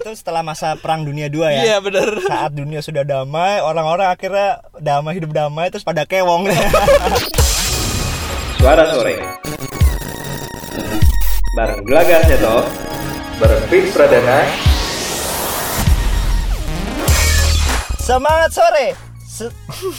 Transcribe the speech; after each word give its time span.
itu 0.00 0.16
setelah 0.16 0.40
masa 0.40 0.80
perang 0.80 1.04
dunia 1.04 1.28
dua 1.28 1.52
ya? 1.52 1.60
Iya 1.60 1.76
bener. 1.84 2.24
Saat 2.24 2.56
dunia 2.56 2.80
sudah 2.80 3.04
damai 3.04 3.60
orang-orang 3.60 4.08
akhirnya 4.08 4.64
damai 4.80 5.20
hidup 5.20 5.36
damai 5.36 5.68
terus 5.68 5.84
pada 5.84 6.08
kewong. 6.08 6.48
Suara 8.60 8.88
sore. 8.88 9.20
Bareng 11.52 11.82
Gelagar 11.84 12.24
Seto 12.24 12.64
Bareng 13.36 13.64
Fix 13.68 13.84
Pradana. 13.92 14.40
Semangat 18.00 18.50
sore 18.56 19.09
Se- 19.40 19.56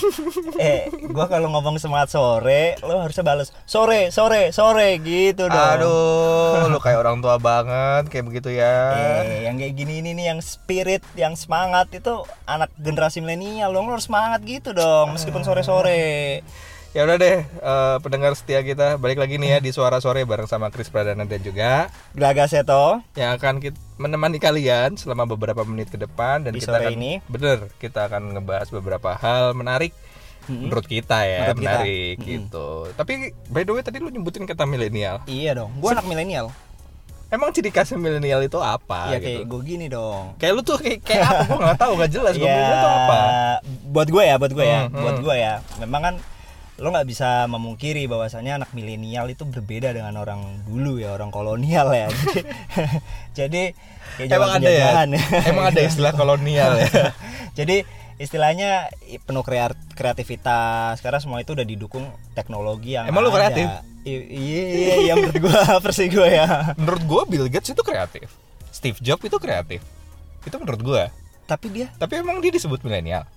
eh 0.62 0.86
gua 1.10 1.26
kalau 1.26 1.50
ngomong 1.50 1.82
semangat 1.82 2.14
sore 2.14 2.78
lo 2.86 3.02
harusnya 3.02 3.26
balas 3.26 3.50
sore 3.66 4.14
sore 4.14 4.54
sore 4.54 5.02
gitu 5.02 5.50
dong. 5.50 5.58
Aduh 5.82 6.70
lu 6.70 6.78
kayak 6.86 7.02
orang 7.02 7.26
tua 7.26 7.42
banget 7.42 8.14
kayak 8.14 8.26
begitu 8.30 8.54
ya. 8.54 8.94
Eh, 9.26 9.50
yang 9.50 9.58
kayak 9.58 9.74
gini 9.74 10.06
ini 10.06 10.14
nih 10.14 10.26
yang 10.30 10.40
spirit, 10.46 11.02
yang 11.18 11.34
semangat 11.34 11.90
itu 11.90 12.22
anak 12.46 12.70
generasi 12.78 13.18
milenial 13.18 13.74
lo 13.74 13.82
harus 13.90 14.06
semangat 14.06 14.46
gitu 14.46 14.78
dong, 14.78 15.18
meskipun 15.18 15.42
sore-sore. 15.42 16.46
Ya 16.92 17.08
udah 17.08 17.16
deh 17.16 17.40
eh, 17.40 17.98
pendengar 18.04 18.36
setia 18.36 18.60
kita 18.62 19.00
balik 19.00 19.16
lagi 19.16 19.40
nih 19.40 19.50
ya 19.50 19.60
di 19.60 19.72
Suara 19.72 19.98
Sore 19.98 20.28
bareng 20.28 20.44
sama 20.44 20.68
Chris 20.68 20.92
Pradana 20.92 21.24
dan 21.24 21.40
juga 21.40 21.88
Gelaga 22.12 22.44
Seto, 22.46 23.00
yang 23.16 23.32
akan 23.32 23.64
kit- 23.64 23.80
menemani 23.96 24.38
kalian 24.38 24.94
selama 24.94 25.24
beberapa 25.26 25.64
menit 25.64 25.88
ke 25.88 25.96
depan 25.96 26.44
dan 26.44 26.52
Di 26.52 26.60
kita 26.60 26.76
sore 26.76 26.84
akan 26.84 26.94
ini. 26.94 27.12
bener 27.26 27.72
kita 27.78 28.06
akan 28.06 28.36
ngebahas 28.36 28.68
beberapa 28.70 29.16
hal 29.16 29.54
menarik 29.54 29.96
menurut 30.44 30.84
kita 30.84 31.24
ya 31.24 31.48
Menurut 31.48 31.56
kita. 31.56 31.72
menarik 31.80 32.16
gitu. 32.20 32.68
Tapi 32.92 33.14
by 33.48 33.64
the 33.64 33.72
way 33.72 33.82
tadi 33.82 33.98
lu 33.98 34.12
nyebutin 34.12 34.44
kata 34.44 34.68
milenial. 34.68 35.24
iya 35.26 35.56
dong, 35.56 35.72
gue 35.74 35.88
anak 35.88 36.04
milenial. 36.04 36.52
Emang 37.30 37.56
ciri 37.56 37.72
khasnya 37.72 37.96
milenial 37.96 38.44
itu 38.44 38.60
apa 38.60 39.08
Iya 39.08 39.24
kayak 39.24 39.38
gitu? 39.40 39.48
gue 39.48 39.62
gini 39.66 39.88
dong. 39.88 40.36
Kayak 40.36 40.54
lu 40.54 40.62
tuh 40.62 40.76
kayak, 40.76 41.00
kayak 41.00 41.24
apa? 41.24 41.42
Gue 41.48 41.60
nggak 41.64 41.80
tahu 41.80 41.92
nggak 41.96 42.12
jelas. 42.12 42.34
Gue 42.36 42.52
itu 42.76 42.88
apa? 42.92 43.20
buat 43.88 44.08
gue 44.10 44.24
ya, 44.26 44.36
buat 44.36 44.52
gue 44.52 44.66
ya, 44.66 44.82
Hmm, 44.84 45.00
buat 45.00 45.16
hmm. 45.16 45.24
gue 45.24 45.36
ya. 45.40 45.54
Memang 45.80 46.02
kan 46.04 46.16
lo 46.82 46.90
nggak 46.90 47.06
bisa 47.06 47.46
memungkiri 47.46 48.10
bahwasannya 48.10 48.58
anak 48.58 48.74
milenial 48.74 49.30
itu 49.30 49.46
berbeda 49.46 49.94
dengan 49.94 50.18
orang 50.18 50.66
dulu 50.66 50.98
ya, 50.98 51.14
orang 51.14 51.30
kolonial 51.30 51.94
ya. 51.94 52.10
Jadi 53.38 53.72
kayak 54.18 54.28
zaman 54.28 54.42
Emang 54.42 54.52
ada 54.52 54.66
ya? 54.66 54.70
penjajahan 54.90 55.10
Emang 55.54 55.66
ada 55.70 55.82
istilah 55.82 56.12
kolonial 56.12 56.72
ya? 56.76 56.90
Jadi 57.62 57.86
istilahnya 58.18 58.90
penuh 59.22 59.42
krea- 59.42 59.78
kreativitas 59.94 60.98
karena 61.00 61.22
semua 61.22 61.38
itu 61.38 61.54
udah 61.54 61.66
didukung 61.66 62.06
teknologi 62.34 62.98
yang 62.98 63.06
Emang 63.06 63.26
ada. 63.26 63.34
kreatif? 63.34 63.68
Iya 64.02 64.20
iya 64.26 64.96
iya 65.00 65.14
menurut 65.14 65.38
gua 65.38 65.78
versi 65.78 66.10
gua 66.10 66.26
ya. 66.26 66.46
menurut 66.74 67.04
gue 67.06 67.22
Bill 67.30 67.46
Gates 67.46 67.70
itu 67.70 67.84
kreatif. 67.86 68.34
Steve 68.74 68.98
Jobs 68.98 69.22
itu 69.22 69.38
kreatif. 69.38 69.86
Itu 70.42 70.58
menurut 70.58 70.82
gue. 70.82 71.04
Tapi 71.46 71.68
dia 71.70 71.88
Tapi 71.96 72.18
emang 72.18 72.42
dia 72.42 72.50
disebut 72.50 72.82
milenial. 72.82 73.30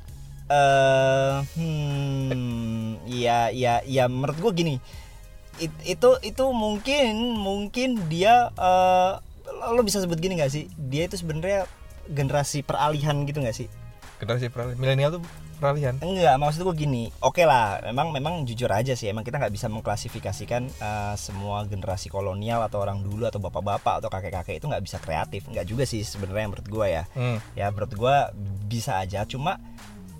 Eh 0.51 1.35
hmm 1.57 3.09
iya 3.09 3.49
iya 3.49 3.81
iya 3.85 4.05
menurut 4.11 4.37
gua 4.41 4.53
gini. 4.53 4.81
It- 5.63 5.85
itu 5.87 6.11
itu 6.21 6.45
mungkin 6.51 7.39
mungkin 7.39 8.11
dia 8.11 8.51
eh 8.59 9.13
lo 9.73 9.81
bisa 9.87 10.03
sebut 10.03 10.19
gini 10.19 10.37
gak 10.37 10.53
sih? 10.53 10.69
Dia 10.77 11.07
itu 11.07 11.17
sebenarnya 11.21 11.69
generasi 12.11 12.61
peralihan 12.67 13.25
gitu 13.25 13.41
gak 13.41 13.57
sih? 13.57 13.69
Generasi 14.21 14.53
peralihan. 14.53 14.79
Milenial 14.81 15.11
tuh 15.17 15.23
peralihan. 15.57 15.95
Enggak, 16.03 16.37
maksud 16.37 16.67
gue 16.67 16.75
gini. 16.85 17.09
Oke 17.23 17.47
lah, 17.47 17.81
memang 17.87 18.11
memang 18.13 18.35
jujur 18.45 18.69
aja 18.69 18.93
sih, 18.99 19.09
emang 19.09 19.25
kita 19.25 19.39
nggak 19.41 19.55
bisa 19.55 19.71
mengklasifikasikan 19.71 20.69
eh, 20.69 21.15
semua 21.17 21.65
generasi 21.65 22.11
kolonial 22.13 22.61
atau 22.67 22.83
orang 22.85 23.01
dulu 23.01 23.25
atau 23.25 23.41
bapak-bapak 23.41 24.03
atau 24.03 24.11
kakek-kakek 24.13 24.61
itu 24.61 24.67
nggak 24.69 24.85
bisa 24.85 24.99
kreatif. 25.01 25.47
Nggak 25.49 25.65
juga 25.65 25.85
sih 25.89 26.03
sebenarnya 26.05 26.51
menurut 26.51 26.67
gue 26.69 26.87
ya. 26.91 27.05
Hmm. 27.17 27.39
Ya 27.57 27.71
menurut 27.73 27.93
gue 27.95 28.17
bisa 28.69 29.01
aja, 29.01 29.25
cuma 29.25 29.57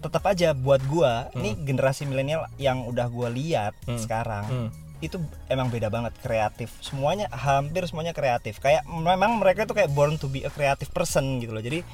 tetap 0.05 0.29
aja 0.29 0.53
buat 0.53 0.85
gue 0.85 1.13
ini 1.35 1.57
generasi 1.59 2.05
milenial 2.05 2.45
yang 2.55 2.85
udah 2.85 3.09
gue 3.09 3.29
lihat 3.33 3.73
Hmm. 3.85 3.97
sekarang 3.97 4.45
Hmm. 4.45 4.69
itu 5.01 5.17
emang 5.49 5.69
beda 5.69 5.89
banget 5.89 6.13
kreatif. 6.21 6.73
Semuanya 6.81 7.29
hampir 7.29 7.85
semuanya 7.85 8.13
kreatif. 8.13 8.57
Kayak 8.57 8.85
memang 8.85 9.37
mereka 9.37 9.65
tuh 9.65 9.77
kayak 9.77 9.93
born 9.93 10.17
to 10.17 10.29
be 10.29 10.41
a 10.41 10.49
creative 10.49 10.89
person 10.89 11.41
gitu 11.41 11.53
loh. 11.53 11.61
Jadi 11.61 11.85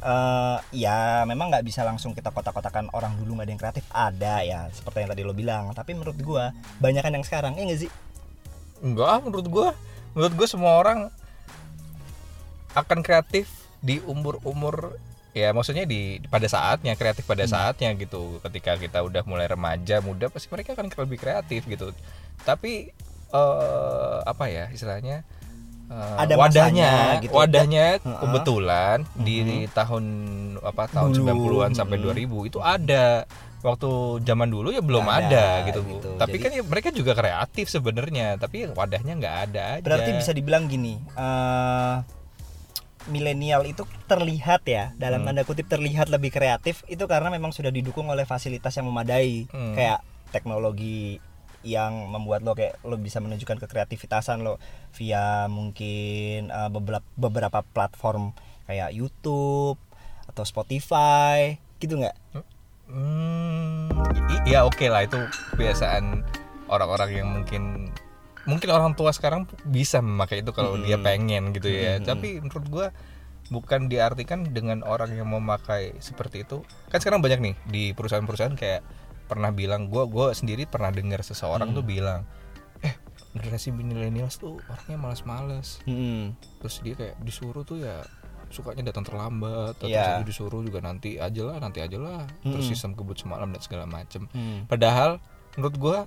eh 0.00 0.56
ya 0.72 1.26
memang 1.26 1.50
nggak 1.50 1.60
bisa 1.60 1.82
langsung 1.82 2.14
kita 2.14 2.30
kotak-kotakan 2.30 2.88
orang 2.94 3.18
dulu 3.18 3.36
nggak 3.36 3.46
ada 3.46 3.52
yang 3.52 3.60
kreatif. 3.60 3.84
Ada 3.90 4.34
ya 4.42 4.60
seperti 4.70 5.02
yang 5.02 5.10
tadi 5.10 5.22
lo 5.22 5.34
bilang. 5.34 5.74
Tapi 5.74 5.92
menurut 5.92 6.14
gua 6.20 6.54
banyakan 6.78 7.18
yang 7.18 7.24
sekarang 7.26 7.58
ya 7.58 7.66
nggak 7.66 7.80
sih? 7.80 7.90
Enggak, 8.80 9.18
menurut 9.20 9.44
gue, 9.44 9.68
menurut 10.14 10.34
gue 10.38 10.48
semua 10.48 10.78
orang 10.78 11.12
akan 12.72 13.02
kreatif 13.02 13.50
di 13.80 13.98
umur-umur 14.00 14.94
ya 15.32 15.50
maksudnya 15.50 15.84
di 15.84 16.00
pada 16.26 16.44
saatnya 16.44 16.94
kreatif 16.94 17.22
pada 17.22 17.44
Hmm. 17.44 17.52
saatnya 17.52 17.94
gitu. 17.94 18.38
Ketika 18.40 18.74
kita 18.76 18.98
udah 19.00 19.22
mulai 19.22 19.46
remaja 19.46 19.98
muda 20.00 20.26
pasti 20.26 20.48
mereka 20.48 20.74
akan 20.74 20.90
lebih 20.90 21.18
kreatif 21.18 21.64
gitu. 21.64 21.94
Tapi 22.40 22.90
eh 23.30 24.16
apa 24.22 24.44
ya 24.46 24.66
istilahnya? 24.68 25.22
eh, 25.86 26.14
Ada 26.22 26.34
wadahnya, 26.34 26.86
masanya 26.86 27.18
gitu. 27.18 27.32
wadahnya 27.34 27.86
Heeh. 27.98 28.18
kebetulan 28.20 28.96
di 29.16 29.36
tahun 29.68 30.04
apa 30.62 30.86
tahun 30.86 31.10
Dulu. 31.10 31.18
90-an 31.26 31.72
sampai 31.74 31.98
Hmm. 31.98 32.04
2000 32.06 32.46
itu 32.46 32.58
ada 32.58 33.26
waktu 33.60 33.90
zaman 34.22 34.48
dulu 34.48 34.70
ya 34.70 34.80
belum 34.80 35.02
ada, 35.02 35.26
ada, 35.60 35.66
gitu. 35.66 35.82
gitu. 35.84 36.10
Tapi 36.14 36.32
Jadi- 36.32 36.42
kan 36.42 36.50
ya 36.54 36.62
mereka 36.62 36.88
juga 36.90 37.12
kreatif 37.12 37.66
sebenarnya, 37.68 38.38
tapi 38.38 38.70
wadahnya 38.70 39.18
nggak 39.18 39.36
ada 39.46 39.64
aja. 39.76 39.84
berarti 39.84 40.10
bisa 40.14 40.30
dibilang 40.30 40.64
gini 40.64 40.94
eh 41.12 41.94
milenial 43.06 43.64
itu 43.64 43.82
terlihat 44.04 44.60
ya 44.62 44.92
dalam 44.94 45.22
Hmm. 45.22 45.32
tanda 45.32 45.42
kutip 45.42 45.64
terlihat 45.66 46.08
lebih 46.08 46.28
kreatif 46.28 46.84
itu 46.84 47.00
karena 47.04 47.28
memang 47.28 47.50
sudah 47.50 47.70
didukung 47.70 48.06
oleh 48.06 48.24
fasilitas 48.24 48.74
yang 48.74 48.84
memadai 48.84 49.48
Hmm. 49.48 49.72
kayak 49.72 50.00
teknologi 50.30 51.16
yang 51.60 52.08
membuat 52.08 52.40
lo 52.40 52.52
kayak 52.52 52.80
lo 52.82 52.96
bisa 52.96 53.18
menunjukkan 53.18 53.60
kekreativitasan 53.60 54.40
lo 54.40 54.56
via 54.90 55.44
mungkin 55.46 56.48
eh, 56.48 56.68
beberapa 56.68 57.04
beberapa 57.14 57.60
platform 57.62 58.32
kayak 58.64 58.90
YouTube 58.90 59.76
atau 60.26 60.44
Spotify 60.44 61.56
gitu 61.76 61.96
nggak 61.96 62.16
Hmm, 62.90 63.86
i- 64.28 64.50
ya 64.50 64.64
oke 64.64 64.82
lah 64.84 65.04
itu 65.04 65.20
kebiasaan 65.52 66.26
orang-orang 66.66 67.10
yang 67.14 67.28
mungkin 67.30 67.86
mungkin 68.42 68.68
orang 68.68 68.92
tua 68.92 69.10
sekarang 69.10 69.44
bisa 69.62 69.98
memakai 69.98 70.40
itu 70.40 70.50
kalau 70.50 70.74
Hmm. 70.74 70.82
dia 70.82 70.96
pengen 70.96 71.52
gitu 71.52 71.66
ya. 71.66 71.96
Hmm. 71.96 72.06
Tapi 72.06 72.40
menurut 72.40 72.66
gua 72.66 72.86
bukan 73.48 73.86
diartikan 73.86 74.46
dengan 74.46 74.80
orang 74.80 75.10
yang 75.10 75.26
memakai 75.26 75.98
seperti 75.98 76.42
itu. 76.42 76.62
Kan 76.86 76.98
sekarang 76.98 77.18
banyak 77.18 77.40
nih 77.40 77.54
di 77.64 77.82
perusahaan-perusahaan 77.90 78.54
kayak 78.54 78.80
pernah 79.26 79.50
bilang 79.50 79.86
gua 79.86 80.06
gua 80.06 80.30
sendiri 80.30 80.64
pernah 80.64 80.88
dengar 80.88 81.20
seseorang 81.20 81.70
Hmm. 81.70 81.76
tuh 81.76 81.84
bilang, 81.84 82.22
"Eh, 82.80 82.94
generasi 83.32 83.70
millennials 83.70 84.36
tuh 84.36 84.58
orangnya 84.64 84.96
malas-malas." 84.96 85.82
Hmm. 85.82 86.34
Terus 86.58 86.74
dia 86.80 86.94
kayak 86.94 87.16
disuruh 87.20 87.62
tuh 87.62 87.78
ya 87.78 88.02
sukanya 88.48 88.82
datang 88.84 89.06
terlambat 89.06 89.78
atau 89.78 89.86
Iya. 89.86 90.26
disuruh 90.26 90.58
juga 90.60 90.82
nanti 90.82 91.14
aja 91.16 91.38
lah 91.44 91.62
nanti 91.62 91.78
aja 91.78 91.94
lah 91.94 92.26
terus 92.42 92.66
Mm-mm. 92.66 92.70
sistem 92.74 92.98
kebut 92.98 93.14
semalam 93.14 93.46
dan 93.46 93.62
segala 93.62 93.86
macem 93.86 94.26
Hmm. 94.26 94.66
padahal 94.66 95.22
menurut 95.54 95.76
gua 95.78 95.98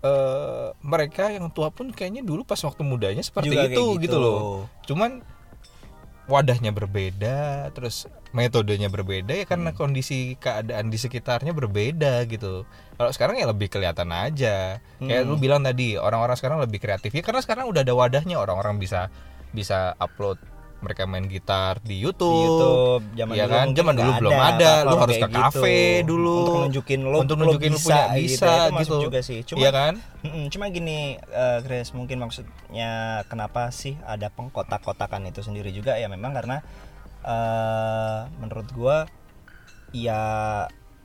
eh 0.00 0.66
mereka 0.80 1.28
yang 1.28 1.52
tua 1.52 1.68
pun 1.68 1.92
kayaknya 1.92 2.24
dulu 2.24 2.40
pas 2.42 2.56
waktu 2.58 2.80
mudanya 2.80 3.20
seperti 3.20 3.52
Juga 3.52 3.68
itu 3.68 3.84
kayak 3.94 4.02
gitu. 4.04 4.16
loh 4.16 4.64
cuman 4.88 5.20
wadahnya 6.24 6.70
berbeda 6.70 7.68
terus 7.74 8.06
metodenya 8.30 8.86
berbeda 8.86 9.34
ya 9.34 9.42
Hmm. 9.42 9.50
karena 9.50 9.70
kondisi 9.74 10.38
keadaan 10.38 10.86
di 10.86 10.94
sekitarnya 10.94 11.50
berbeda 11.50 12.22
gitu 12.24 12.62
kalau 12.94 13.10
sekarang 13.10 13.36
ya 13.36 13.50
lebih 13.50 13.66
kelihatan 13.66 14.08
aja 14.08 14.78
kayak 14.96 15.22
Hmm. 15.26 15.30
lu 15.30 15.36
bilang 15.36 15.60
tadi 15.60 15.98
orang-orang 15.98 16.38
sekarang 16.38 16.62
lebih 16.62 16.78
kreatif 16.78 17.10
ya 17.10 17.20
karena 17.20 17.42
sekarang 17.42 17.66
udah 17.66 17.82
ada 17.82 17.92
wadahnya 17.92 18.38
orang-orang 18.38 18.78
bisa 18.78 19.10
bisa 19.50 19.98
upload 19.98 20.38
mereka 20.80 21.04
main 21.04 21.28
gitar 21.28 21.76
di 21.84 22.00
YouTube, 22.00 22.32
Di 22.32 22.44
YouTube 22.48 23.02
zaman 23.16 23.34
Iya 23.36 23.44
dulu 23.44 23.54
kan? 23.54 23.66
Zaman 23.76 23.94
dulu 23.94 24.10
belum 24.16 24.32
ada. 24.32 24.72
Lu 24.72 24.88
platform 24.88 25.00
harus 25.04 25.16
ke 25.16 25.28
kafe 25.28 25.80
dulu. 26.08 26.36
untuk 26.40 26.54
nunjukin 26.64 27.00
lo 27.04 27.16
Untuk 27.20 27.36
lo 27.36 27.42
nunjukin 27.44 27.72
lu 27.72 27.78
punya 27.78 28.04
gitu 28.08 28.20
bisa 28.24 28.48
ya. 28.48 28.56
Itu 28.56 28.72
masuk 28.74 28.92
gitu. 28.96 29.04
juga 29.06 29.18
sih 29.20 29.38
cuma 29.44 29.58
Iya 29.60 29.70
kan? 29.70 29.92
Cuma 30.52 30.64
gini 30.72 30.98
eh, 31.20 31.58
Chris 31.64 31.88
mungkin 31.92 32.16
maksudnya 32.24 33.22
kenapa 33.28 33.68
sih 33.70 33.94
ada 34.04 34.32
pengkotak-kotakan 34.32 35.28
itu 35.28 35.44
sendiri 35.44 35.70
juga 35.70 36.00
ya 36.00 36.08
memang 36.08 36.32
karena 36.32 36.56
eh 37.20 38.20
menurut 38.40 38.68
gua 38.72 39.04
ya 39.92 40.20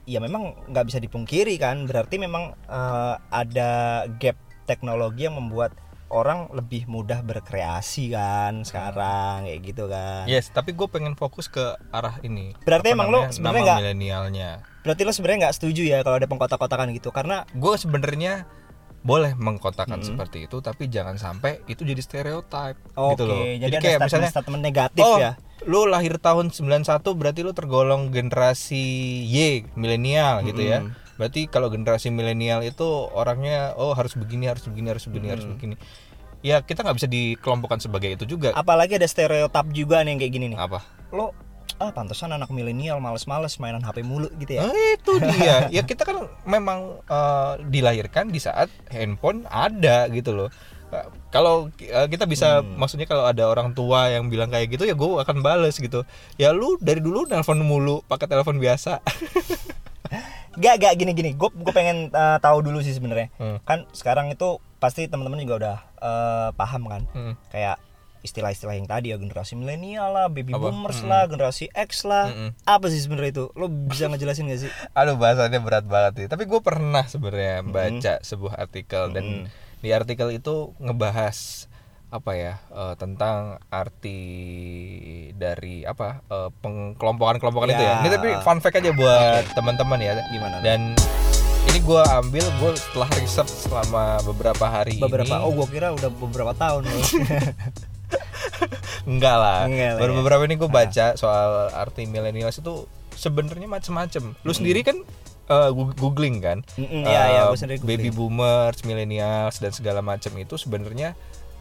ya 0.05 0.19
memang 0.21 0.55
nggak 0.71 0.85
bisa 0.87 0.99
dipungkiri 1.03 1.59
kan 1.59 1.83
berarti 1.83 2.15
memang 2.15 2.55
eh, 2.71 3.15
ada 3.27 4.05
gap 4.15 4.39
teknologi 4.65 5.27
yang 5.27 5.37
membuat 5.37 5.75
orang 6.07 6.47
lebih 6.51 6.85
mudah 6.85 7.19
berkreasi 7.19 8.09
kan 8.09 8.61
sekarang 8.61 9.43
kayak 9.43 9.61
gitu 9.63 9.85
kan 9.85 10.25
Yes, 10.25 10.47
tapi 10.47 10.71
gue 10.71 10.85
pengen 10.85 11.13
fokus 11.13 11.47
ke 11.47 11.61
arah 11.89 12.21
ini. 12.21 12.53
Berarti 12.59 12.91
emang 12.91 13.09
lu 13.09 13.19
namanya? 13.19 13.31
sebenarnya 13.31 13.61
nggak- 13.63 13.81
milenialnya. 13.81 14.51
berarti 14.81 15.01
lo 15.01 15.11
sebenarnya 15.11 15.39
nggak 15.43 15.55
setuju 15.55 15.81
ya 15.83 15.97
kalau 15.99 16.15
ada 16.15 16.25
pengkotak-kotakan 16.25 16.93
gitu 16.93 17.09
karena 17.09 17.41
Gue 17.51 17.73
sebenarnya 17.75 18.45
boleh 19.01 19.33
mengkotakkan 19.33 19.97
Mm-mm. 19.97 20.17
seperti 20.17 20.45
itu, 20.45 20.57
tapi 20.59 20.85
jangan 20.87 21.13
sampai 21.15 21.61
itu 21.65 21.81
jadi 21.81 21.97
stereotip 21.99 22.73
oke 22.91 23.13
gitu 23.13 23.23
loh. 23.23 23.41
jadi, 23.41 23.65
ada 23.67 23.77
kayak 23.77 23.81
statement, 23.95 24.01
misalnya, 24.03 24.29
statement 24.31 24.63
negatif 24.63 25.03
oh, 25.03 25.17
ya 25.17 25.31
lu 25.63 25.85
lahir 25.85 26.17
tahun 26.17 26.49
91 26.49 26.85
berarti 27.13 27.41
lu 27.41 27.49
tergolong 27.51 28.09
generasi 28.09 28.85
Y, 29.23 29.65
milenial 29.73 30.41
gitu 30.43 30.59
ya. 30.59 30.85
Berarti 31.15 31.45
kalau 31.45 31.67
generasi 31.67 32.07
milenial 32.07 32.59
itu 32.59 32.83
orangnya 33.09 33.71
oh 33.73 33.91
harus 33.91 34.13
begini, 34.13 34.45
harus 34.45 34.63
begini, 34.63 34.87
harus 34.89 35.05
begini, 35.05 35.27
harus 35.29 35.45
begini. 35.45 35.75
Ya 36.39 36.59
kita 36.59 36.81
nggak 36.81 36.95
bisa 36.95 37.07
dikelompokkan 37.07 37.79
sebagai 37.79 38.11
itu 38.11 38.25
juga. 38.27 38.53
apalagi 38.53 38.95
ada 38.95 39.05
stereotip 39.05 39.65
juga 39.71 39.99
nih 39.99 40.11
yang 40.11 40.19
kayak 40.19 40.31
gini 40.31 40.45
nih 40.49 40.59
Apa? 40.59 40.83
lo 41.09 41.33
ah 41.75 41.89
pantesan 41.89 42.31
anak 42.31 42.47
milenial 42.49 42.99
males-males 42.99 43.57
mainan 43.57 43.79
HP 43.79 43.99
mulu 43.99 44.29
gitu 44.37 44.53
ya 44.53 44.63
Eh, 44.65 44.95
itu 44.95 45.11
dia. 45.33 45.67
ya 45.67 45.81
kita 45.81 46.03
kan 46.03 46.17
memang 46.43 47.01
eh, 47.01 47.53
dilahirkan 47.65 48.27
di 48.27 48.37
saat 48.37 48.69
handphone 48.87 49.43
ada 49.45 50.05
gitu 50.07 50.31
loh. 50.31 50.49
Eh, 50.87 51.01
Kalau 51.29 51.67
eh, 51.75 52.07
kita 52.07 52.23
bisa 52.23 52.59
maksudnya 52.61 53.03
kalau 53.03 53.25
ada 53.25 53.43
orang 53.43 53.73
tua 53.73 54.07
yang 54.07 54.29
bilang 54.29 54.47
kayak 54.47 54.69
gitu 54.69 54.85
ya 54.85 54.93
gue 54.93 55.09
akan 55.17 55.41
bales 55.41 55.75
gitu. 55.75 56.05
Ya 56.35 56.53
lu 56.53 56.77
dari 56.77 57.01
dulu 57.01 57.25
nelpon 57.25 57.57
mulu 57.59 58.05
pakai 58.05 58.29
telepon 58.29 58.55
biasa. 58.55 59.01
gak 60.57 60.75
gak 60.77 60.93
gini 60.95 61.11
gini 61.11 61.31
gue 61.31 61.49
gue 61.49 61.71
pengen 61.71 62.09
uh, 62.09 62.37
tahu 62.37 62.61
dulu 62.61 62.79
sih 62.79 62.91
sebenarnya 62.91 63.29
Hmm. 63.35 63.59
kan 63.61 63.83
sekarang 63.91 64.29
itu 64.29 64.47
pasti 64.77 65.05
teman-teman 65.05 65.39
juga 65.39 65.55
udah 65.57 65.77
uh, 65.97 66.49
paham 66.51 66.85
kan 66.85 67.03
Hmm. 67.09 67.33
kayak 67.47 67.77
istilah-istilah 68.21 68.73
yang 68.73 68.85
tadi 68.85 69.13
ya 69.13 69.21
generasi 69.21 69.53
milenial 69.53 70.09
lah, 70.09 70.25
baby 70.27 70.49
Apa? 70.49 70.65
boomers 70.65 70.97
Mm-mm. 70.97 71.13
lah, 71.13 71.29
generasi 71.29 71.69
X 71.69 72.01
lah. 72.03 72.25
Mm-mm. 72.27 72.57
Apa 72.65 72.89
sih 72.89 72.97
sebenarnya 72.97 73.31
itu? 73.31 73.45
Lo 73.53 73.69
bisa 73.69 74.09
ngejelasin 74.09 74.49
gak 74.49 74.65
sih? 74.65 74.71
Aduh 74.97 75.13
bahasannya 75.13 75.61
berat 75.61 75.85
banget 75.85 76.13
sih. 76.17 76.27
Tapi 76.27 76.49
gue 76.49 76.57
pernah 76.57 77.05
sebenarnya 77.05 77.61
baca 77.61 78.13
sebuah 78.19 78.57
artikel 78.57 79.13
dan 79.13 79.45
di 79.77 79.93
artikel 79.93 80.33
itu 80.33 80.73
ngebahas 80.79 81.69
apa 82.07 82.31
ya 82.31 82.53
eh, 82.69 82.93
tentang 82.95 83.59
arti 83.67 84.19
dari 85.33 85.83
apa 85.83 86.21
eh, 86.23 86.49
pengkelompokan-kelompokan 86.55 87.69
itu 87.69 87.79
ya. 87.79 87.91
Ya. 87.91 87.95
Ini 87.99 88.09
tapi 88.11 88.29
fun 88.41 88.59
fact 88.59 88.77
aja 88.77 88.91
buat 88.91 89.43
teman-teman 89.51 89.99
ya. 89.99 90.13
Gimana? 90.27 90.59
Dan 90.59 90.93
ini 91.65 91.79
gue 91.79 92.01
ambil 92.13 92.45
gue 92.45 92.71
setelah 92.75 93.09
riset 93.15 93.47
selama 93.49 94.03
beberapa 94.23 94.65
hari 94.65 94.95
beberapa 94.95 95.33
ini. 95.33 95.43
oh 95.43 95.51
gua 95.51 95.67
kira 95.67 95.87
udah 95.91 96.09
beberapa 96.09 96.53
tahun. 96.53 96.85
Enggak 99.05 99.35
lah. 99.35 99.59
Enggak 99.65 99.91
lah 99.91 99.99
Baru 99.99 100.11
ya. 100.11 100.17
beberapa 100.17 100.41
ini 100.45 100.55
gue 100.55 100.69
baca 100.69 101.05
soal 101.15 101.49
arti 101.71 102.05
millennials 102.05 102.57
itu 102.57 102.85
sebenarnya 103.11 103.65
macem-macem. 103.65 104.33
Lu 104.39 104.51
sendiri 104.51 104.81
kan 104.81 105.01
gu- 105.47 105.95
googling 105.95 106.39
kan? 106.39 106.61
Mm-mm, 106.73 107.03
iya, 107.03 107.21
iya, 107.27 107.41
Eh, 107.43 107.45
gua 107.47 107.57
sendiri 107.57 107.77
googling. 107.77 107.97
Baby 107.99 108.09
boomers, 108.09 108.79
millennials 108.81 109.57
dan 109.57 109.71
segala 109.71 110.01
macam 110.01 110.31
itu 110.33 110.55
sebenarnya 110.55 111.13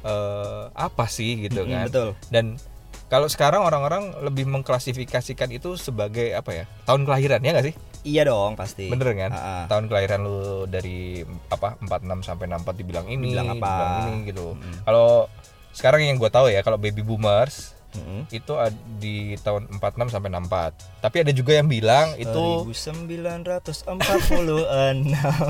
eh, 0.04 0.62
apa 0.72 1.04
sih 1.08 1.48
gitu 1.48 1.64
kan? 1.64 1.88
betul. 1.88 2.08
Dan 2.28 2.60
kalau 3.08 3.28
sekarang 3.28 3.62
orang-orang 3.62 4.16
lebih 4.24 4.48
mengklasifikasikan 4.48 5.52
itu 5.52 5.76
sebagai 5.76 6.32
apa 6.36 6.50
ya? 6.52 6.64
Tahun 6.84 7.04
kelahiran 7.04 7.40
ya 7.42 7.52
nggak 7.56 7.66
sih? 7.72 7.76
iya 8.04 8.22
dong 8.28 8.52
pasti. 8.54 8.92
Bener 8.92 9.16
kan? 9.16 9.32
Ah, 9.32 9.40
ah. 9.40 9.62
Tahun 9.66 9.88
kelahiran 9.88 10.20
lu 10.22 10.68
dari 10.68 11.24
apa 11.48 11.80
46 11.80 12.20
sampai 12.28 12.44
64 12.52 12.76
dibilang 12.76 13.06
ini, 13.08 13.32
Dibilang 13.32 13.56
apa? 13.56 13.72
ini 14.12 14.28
gitu. 14.28 14.52
Kalau 14.84 15.26
sekarang 15.74 16.06
yang 16.06 16.20
gue 16.20 16.30
tahu 16.30 16.52
ya 16.54 16.62
kalau 16.62 16.78
baby 16.78 17.02
boomers 17.02 17.73
Mm-mm. 17.94 18.26
itu 18.28 18.52
di 18.98 19.14
tahun 19.38 19.70
46 19.72 20.10
sampai 20.10 20.28
64. 20.28 21.00
Tapi 21.00 21.16
ada 21.20 21.30
juga 21.30 21.52
yang 21.54 21.66
bilang 21.66 22.06
itu 22.16 22.66
1946 22.66 23.86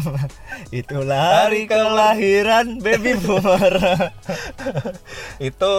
Itulah 0.80 1.28
hari 1.42 1.64
kelahiran 1.64 2.78
baby 2.78 3.16
boomer 3.16 3.74
itu 5.40 5.74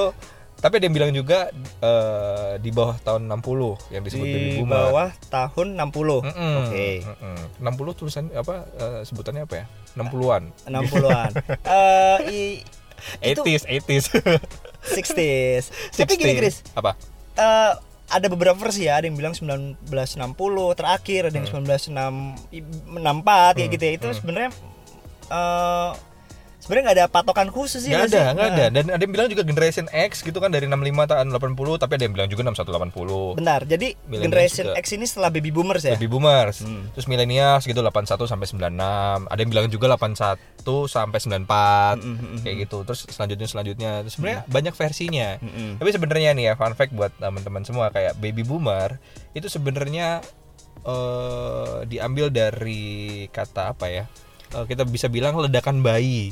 tapi 0.55 0.81
ada 0.81 0.87
yang 0.87 0.95
bilang 0.95 1.13
juga 1.13 1.53
eh, 1.77 2.57
di 2.57 2.73
bawah 2.73 2.97
tahun 2.97 3.29
60 3.29 3.93
yang 3.93 4.01
disebut 4.01 4.25
baby 4.25 4.49
Di 4.49 4.57
boomer. 4.57 4.73
bawah 4.81 5.09
tahun 5.27 5.67
60 5.77 6.25
Mm-mm, 6.25 6.53
Oke 6.63 6.87
mm-mm. 7.05 7.37
60 7.61 7.99
tulisan 7.99 8.23
apa 8.33 8.65
eh, 8.73 9.01
sebutannya 9.03 9.45
apa 9.45 9.55
ya? 9.61 9.65
60-an. 9.93 10.43
60-an 10.65 11.31
Eh, 11.61 12.17
Itu 12.25 12.74
80s, 13.19 13.63
80s. 13.65 14.05
60s 14.85 15.63
Tapi 15.93 16.13
gini 16.13 16.31
60s. 16.31 16.39
Chris 16.39 16.55
Apa? 16.71 16.93
eh, 17.35 17.73
Ada 18.05 18.27
beberapa 18.27 18.53
versi 18.55 18.85
ya 18.85 18.97
Ada 18.97 19.09
yang 19.09 19.17
bilang 19.17 19.33
1960 19.33 19.81
terakhir 20.73 21.21
Ada 21.27 21.37
yang 21.37 21.49
Hmm. 21.49 21.65
1964 21.65 23.57
ya 23.57 23.67
gitu 23.67 23.83
ya 23.83 23.93
Itu 23.93 24.07
sebenarnya 24.13 24.51
eh 25.25 25.91
sebenarnya 26.65 26.83
nggak 26.83 26.97
ada 26.97 27.07
patokan 27.07 27.47
khusus 27.47 27.79
sih 27.79 27.93
Nggak 27.93 28.09
ada, 28.09 28.17
sih? 28.17 28.33
nggak 28.33 28.49
Nah. 28.49 28.57
ada. 28.57 28.65
Dan 28.67 28.83
ada 28.89 28.99
yang 28.99 29.13
bilang 29.13 29.29
juga 29.29 29.43
generation 29.43 29.85
X 29.87 30.19
gitu 30.19 30.37
kan 30.37 30.49
dari 30.49 30.65
65 30.65 30.81
tahun 31.05 31.29
80, 31.29 31.77
tapi 31.77 31.91
ada 31.93 32.03
yang 32.03 32.13
bilang 32.13 32.27
juga 32.27 32.41
61 32.43 32.73
80. 32.89 33.37
Bentar, 33.37 33.61
jadi 33.63 33.87
Millennials 34.01 34.23
generation 34.25 34.65
juga. 34.67 34.75
X 34.75 34.85
ini 34.91 35.05
setelah 35.05 35.29
baby 35.29 35.49
boomers 35.49 35.83
ya? 35.83 35.93
Baby 35.93 36.09
boomers. 36.09 36.57
Hmm. 36.59 36.89
Terus 36.91 37.05
millennials 37.05 37.63
gitu 37.63 37.79
81 37.79 38.25
sampai 38.25 38.45
96. 38.49 38.75
Ada 39.23 39.39
yang 39.39 39.51
bilang 39.51 39.67
juga 39.69 39.85
81 39.87 40.41
sampai 40.87 41.19
94. 41.21 41.95
Mm, 41.95 42.09
mm, 42.09 42.17
mm, 42.17 42.37
Kayak 42.41 42.55
gitu. 42.59 42.77
Terus 42.83 42.99
selanjutnya 43.07 43.45
selanjutnya 43.45 43.91
Terus 44.01 44.13
sebenarnya 44.13 44.41
banyak 44.47 44.73
versinya. 44.73 45.29
Mm-mm. 45.37 45.77
Tapi 45.77 45.89
sebenarnya 45.91 46.33
nih 46.33 46.45
ya 46.45 46.53
fun 46.55 46.73
fact 46.73 46.91
buat 46.91 47.13
teman-teman 47.15 47.61
semua 47.61 47.87
kayak 47.87 48.17
baby 48.17 48.41
boomer 48.41 48.97
itu 49.31 49.45
sebenarnya 49.45 50.25
eh 50.83 51.77
diambil 51.85 52.29
dari 52.29 52.85
kata 53.29 53.71
apa 53.71 53.85
ya? 53.87 54.05
Eh, 54.53 54.65
kita 54.69 54.85
bisa 54.85 55.09
bilang 55.09 55.35
ledakan 55.41 55.81
bayi. 55.81 56.31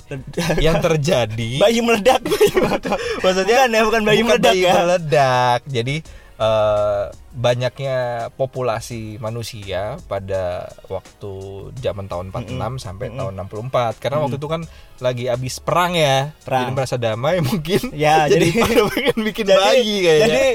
Yang 0.62 0.76
terjadi 0.86 1.52
bayi 1.58 1.80
meledak. 1.82 2.22
Bayi 2.22 2.52
meledak 2.62 2.98
maksudnya 3.26 3.66
bukan 3.66 3.74
ya 3.74 3.82
bukan 3.84 4.02
bayi 4.06 4.20
bukan 4.22 4.30
meledak 4.38 4.54
bayi 4.54 4.64
ya. 4.64 4.74
meledak. 4.78 5.60
Jadi 5.66 5.96
eh, 6.36 7.04
banyaknya 7.34 7.98
populasi 8.32 9.18
manusia 9.18 9.98
pada 10.06 10.70
waktu 10.86 11.34
zaman 11.76 12.06
tahun 12.06 12.30
46 12.30 12.78
sampai 12.80 13.10
tahun 13.12 13.34
64 13.42 13.98
karena 13.98 14.18
waktu 14.20 14.38
itu 14.38 14.46
kan 14.48 14.62
lagi 15.02 15.26
habis 15.28 15.58
perang 15.58 15.94
ya. 15.94 16.32
Perang. 16.42 16.70
Jadi 16.70 16.72
merasa 16.72 16.96
damai 16.96 17.42
mungkin. 17.50 17.92
Ya, 17.92 18.26
jadi, 18.32 18.54
jadi- 18.54 18.86
pengen 18.94 19.18
bikin 19.24 19.46
bayi 19.50 19.96
kayaknya. 20.00 20.28
jadi 20.28 20.46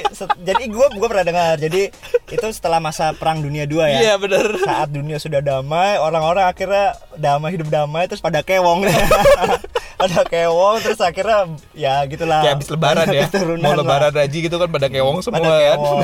jadi 0.40 0.62
gue 0.68 0.86
gue 0.94 1.06
pernah 1.06 1.26
dengar 1.26 1.52
jadi 1.58 1.82
itu 2.28 2.46
setelah 2.48 2.78
masa 2.78 3.10
perang 3.12 3.40
dunia 3.40 3.66
2 3.66 3.74
ya 3.88 3.98
Iya 4.00 4.14
bener 4.16 4.44
saat 4.60 4.88
dunia 4.88 5.18
sudah 5.18 5.40
damai 5.40 5.98
orang-orang 5.98 6.46
akhirnya 6.46 6.94
damai 7.14 7.54
hidup 7.54 7.68
damai 7.68 8.06
terus 8.06 8.20
pada 8.20 8.40
kewong 8.40 8.86
pada 9.98 10.22
kewong 10.22 10.78
terus 10.78 11.00
akhirnya 11.00 11.38
ya 11.72 12.06
gitulah 12.06 12.40
Kayak 12.40 12.54
habis 12.54 12.68
lebaran 12.70 13.06
ya 13.08 13.26
Mau 13.58 13.66
lah. 13.68 13.76
lebaran 13.76 14.12
haji 14.14 14.38
gitu 14.40 14.56
kan 14.56 14.68
pada 14.68 14.86
kewong 14.86 15.18
semua 15.20 15.36
pada 15.36 15.50
kan 15.50 15.58
kewong. 15.74 15.98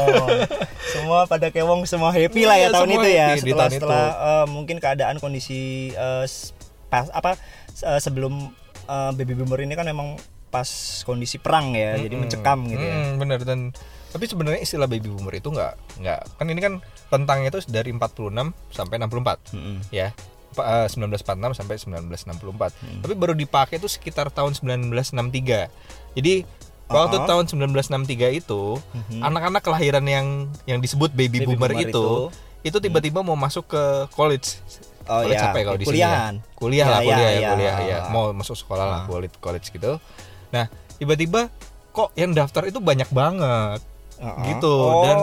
semua 0.93 1.19
pada 1.25 1.49
kewong 1.49 1.81
semua 1.85 2.11
happy 2.11 2.43
lah 2.43 2.57
ya 2.57 2.63
Iya, 2.65 2.75
tahun 2.75 2.91
itu 2.93 3.09
ya 3.09 3.27
setelah 3.37 3.55
tahun 3.57 3.71
itu. 3.71 3.79
setelah 3.79 4.05
eh, 4.11 4.47
mungkin 4.47 4.77
keadaan 4.77 5.17
kondisi 5.17 5.95
s- 6.23 6.51
pas 6.87 7.07
apa 7.09 7.39
eh, 7.81 7.99
sebelum 7.99 8.51
eh, 8.85 9.11
baby 9.15 9.33
boomer 9.33 9.63
ini 9.63 9.73
kan 9.73 9.87
memang 9.87 10.19
pas 10.49 10.67
kondisi 11.03 11.37
perang 11.37 11.73
ya 11.73 11.95
jadi 11.97 12.15
mencekam 12.15 12.67
gitu 12.67 12.79
ya 12.81 12.95
Hmm, 12.97 13.15
bener 13.17 13.43
dan 13.43 13.71
tapi 14.09 14.25
sebenarnya 14.25 14.61
istilah 14.61 14.87
baby 14.87 15.07
boomer 15.09 15.35
itu 15.35 15.49
nggak 15.49 15.73
nggak 15.99 16.21
kan 16.35 16.47
ini 16.47 16.61
kan 16.61 16.75
rentangnya 17.09 17.49
itu 17.49 17.63
dari 17.67 17.91
46 17.91 18.31
sampai 18.71 18.97
64 19.01 19.51
Mm-mm. 19.51 19.77
ya 19.91 20.15
Pa- 20.55 20.87
eh, 20.87 20.89
1946 20.89 21.27
sampai 21.53 21.75
1964 21.77 22.71
Hmm. 22.73 23.03
tapi 23.03 23.13
baru 23.13 23.35
dipakai 23.35 23.77
itu 23.77 23.87
sekitar 23.87 24.31
tahun 24.31 24.55
1963 24.55 25.69
jadi 26.15 26.47
waktu 26.87 27.17
Uh-uh. 27.17 27.27
tahun 27.27 27.45
1963 27.49 28.31
itu 28.35 28.79
anak-anak 29.17 29.61
kelahiran 29.61 30.05
yang 30.05 30.27
yang 30.65 30.79
disebut 30.79 31.11
baby, 31.11 31.41
Baby 31.41 31.47
boomer, 31.51 31.73
boomer 31.73 31.85
itu 31.85 32.31
itu. 32.63 32.77
tiba-tiba 32.79 33.21
mau 33.21 33.35
masuk 33.35 33.67
ke 33.67 33.83
college 34.11 34.61
Oh, 35.05 35.21
college 35.21 35.37
ya, 35.37 35.53
apa 35.53 35.57
ya 35.59 35.65
kalau 35.67 35.77
di 35.77 35.85
sini 35.85 36.01
ya? 36.01 36.33
kuliah 36.55 36.81
Ya, 36.81 36.89
lah 36.89 37.01
ya, 37.01 37.05
kuliah 37.05 37.21
ya, 37.21 37.37
ya. 37.37 37.49
kuliah 37.53 37.77
ya 37.83 37.99
mau 38.09 38.33
masuk 38.33 38.57
sekolah 38.57 38.85
lah 38.85 38.99
Ah. 38.99 39.05
college 39.05 39.37
college 39.37 39.69
gitu 39.69 40.01
nah 40.49 40.65
tiba-tiba 40.97 41.53
kok 41.91 42.09
yang 42.15 42.33
daftar 42.33 42.65
itu 42.65 42.79
banyak 42.79 43.11
banget 43.11 43.85
Uh-uh. 44.15 44.47
gitu 44.47 44.73
Oh, 44.73 45.03
dan 45.03 45.17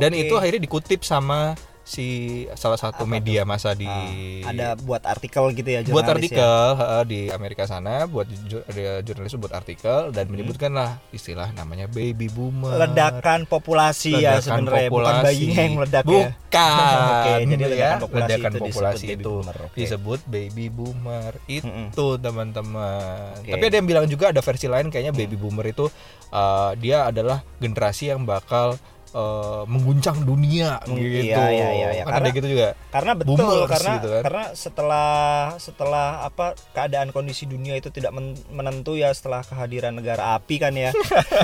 dan 0.00 0.12
itu 0.14 0.32
akhirnya 0.32 0.62
dikutip 0.62 1.02
sama 1.02 1.52
si 1.88 2.06
salah 2.52 2.76
satu 2.76 3.02
media 3.04 3.42
masa 3.42 3.72
di 3.72 3.88
Ah, 3.88 4.52
ada 4.52 4.76
buat 4.76 5.00
artikel 5.02 5.40
gitu 5.50 5.64
ya 5.66 5.80
buat 5.82 6.04
ya. 6.04 6.12
artikel 6.12 6.52
heeh, 6.76 7.02
di 7.02 7.20
Amerika 7.28 7.64
sana 7.64 8.04
buat 8.04 8.28
ada 8.28 9.00
jurnalis 9.00 9.32
buat 9.34 9.50
artikel 9.50 9.98
Hmm. 9.98 10.12
dan 10.12 10.28
menyebutkan 10.28 10.68
lah 10.70 11.00
istilah 11.10 11.48
namanya 11.50 11.88
baby 11.88 12.28
boomer 12.28 12.76
ledakan 12.78 13.48
populasi 13.48 14.12
ya 14.14 14.36
Ledakan 14.36 14.44
sebenarnya 14.44 14.84
bukan 14.86 14.92
populasi. 15.08 15.24
bayinya 15.24 15.58
yang 15.58 15.74
meledak 15.74 16.04
ya 16.04 16.12
bukan 16.28 16.98
Oke, 17.08 17.32
jadi 17.46 17.56
ya. 17.56 17.68
ledakan 17.70 17.98
populasi 17.98 18.28
ledakan 18.28 18.50
itu 18.50 18.58
disebut 18.58 18.68
populasi 18.68 19.00
baby 19.00 19.14
itu 19.14 19.30
boomer, 19.30 19.56
oke. 19.58 19.74
disebut 19.74 20.20
baby 20.28 20.66
boomer 20.68 21.32
itu 21.46 21.64
Mm-mm. 21.66 22.20
teman-teman 22.20 23.32
Oke. 23.38 23.50
tapi 23.50 23.62
ada 23.64 23.76
yang 23.76 23.88
bilang 23.88 24.06
juga 24.06 24.24
ada 24.28 24.40
versi 24.40 24.66
lain 24.66 24.86
kayaknya 24.88 25.10
baby 25.10 25.34
boomer 25.34 25.66
itu 25.66 25.88
uh, 26.30 26.72
dia 26.74 27.04
adalah 27.04 27.40
generasi 27.56 28.10
yang 28.10 28.22
bakal 28.22 28.76
eh, 29.10 29.62
mengguncang 29.64 30.20
dunia 30.20 30.78
Meng- 30.84 31.00
gitu. 31.00 31.32
iya, 31.32 31.48
iya, 31.48 31.68
iya, 31.70 31.88
iya. 31.92 32.02
Kan 32.02 32.12
ada 32.12 32.20
Karena- 32.20 32.36
gitu 32.36 32.48
juga. 32.48 32.68
karena 32.88 33.12
betul 33.12 33.36
Boomers 33.36 33.70
karena 33.70 33.92
gitu 33.94 34.08
kan. 34.10 34.22
karena 34.22 34.44
setelah 34.52 35.10
setelah 35.56 36.06
apa 36.22 36.46
keadaan 36.72 37.08
kondisi 37.08 37.44
dunia 37.44 37.74
itu 37.74 37.88
tidak 37.88 38.10
men- 38.10 38.36
menentu 38.48 38.94
ya 38.94 39.08
setelah 39.10 39.40
kehadiran 39.40 39.92
negara 39.92 40.34
api 40.34 40.56
kan 40.56 40.72
ya 40.72 40.92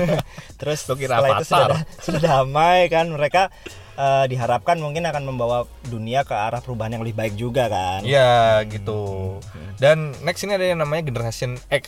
terus 0.61 0.85
kira 0.89 1.19
setelah 1.19 1.29
itu 1.35 1.45
sudah, 1.47 1.79
sudah 2.01 2.21
damai 2.23 2.89
kan 2.89 3.07
mereka 3.07 3.53
eh, 3.95 4.25
diharapkan 4.27 4.77
mungkin 4.77 5.05
akan 5.05 5.25
membawa 5.25 5.59
dunia 5.85 6.23
ke 6.23 6.33
arah 6.33 6.59
perubahan 6.59 6.95
yang 6.95 7.05
lebih 7.05 7.15
baik 7.15 7.35
juga 7.35 7.69
kan 7.69 8.01
Iya 8.01 8.65
gitu. 8.67 9.37
Dan 9.75 10.15
next 10.21 10.43
ini 10.43 10.55
ada 10.55 10.65
yang 10.65 10.79
namanya 10.79 11.03
Generation 11.05 11.59
X. 11.69 11.85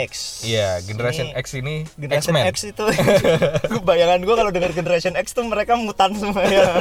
X 0.00 0.42
Iya, 0.42 0.78
Generation 0.80 1.26
Ini 1.26 1.34
X 1.34 1.46
ini 1.54 1.76
Generation 1.94 2.32
X-Men. 2.32 2.44
X 2.46 2.56
itu 2.66 2.84
bayangan 3.88 4.20
gue 4.20 4.34
kalau 4.34 4.50
dengar 4.50 4.70
Generation 4.70 5.14
X 5.14 5.32
tuh 5.32 5.44
mereka 5.44 5.74
mutan 5.74 6.12
semua 6.12 6.42
ya 6.42 6.64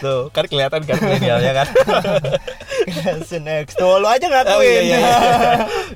Tuh, 0.00 0.28
kan 0.28 0.44
kelihatan 0.44 0.82
kan 0.82 0.98
milenialnya 0.98 1.52
kan. 1.54 1.68
Generation 2.90 3.44
X 3.62 3.78
tuh 3.78 3.96
lo 3.96 4.08
aja 4.08 4.26
ngakuin 4.26 4.50
Oh 4.50 4.60
iya 4.60 4.80
iya. 4.82 4.98
iya. 4.98 5.14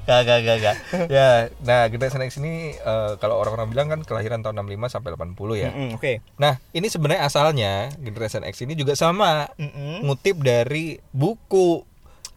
Gak 0.00 0.20
gak 0.22 0.38
gak 0.40 0.56
gak. 0.60 0.76
Ya, 1.08 1.28
nah 1.58 1.88
Generation 1.88 2.22
X 2.22 2.38
ini 2.38 2.54
eh, 2.72 3.12
kalau 3.18 3.34
orang-orang 3.34 3.66
bilang 3.66 3.86
kan 3.88 4.00
kelahiran 4.00 4.40
tahun 4.40 4.62
65 4.62 4.94
sampai 4.94 5.10
80 5.10 5.34
ya. 5.58 5.70
Mm-mm, 5.70 5.88
oke 5.96 6.12
Nah, 6.36 6.62
ini 6.70 6.86
sebenarnya 6.86 7.22
asalnya 7.24 7.72
Generation 7.98 8.46
X 8.46 8.62
ini 8.62 8.72
juga 8.72 8.94
sama 8.94 9.50
Mm-mm. 9.56 10.06
ngutip 10.06 10.38
dari 10.38 11.00
buku 11.10 11.82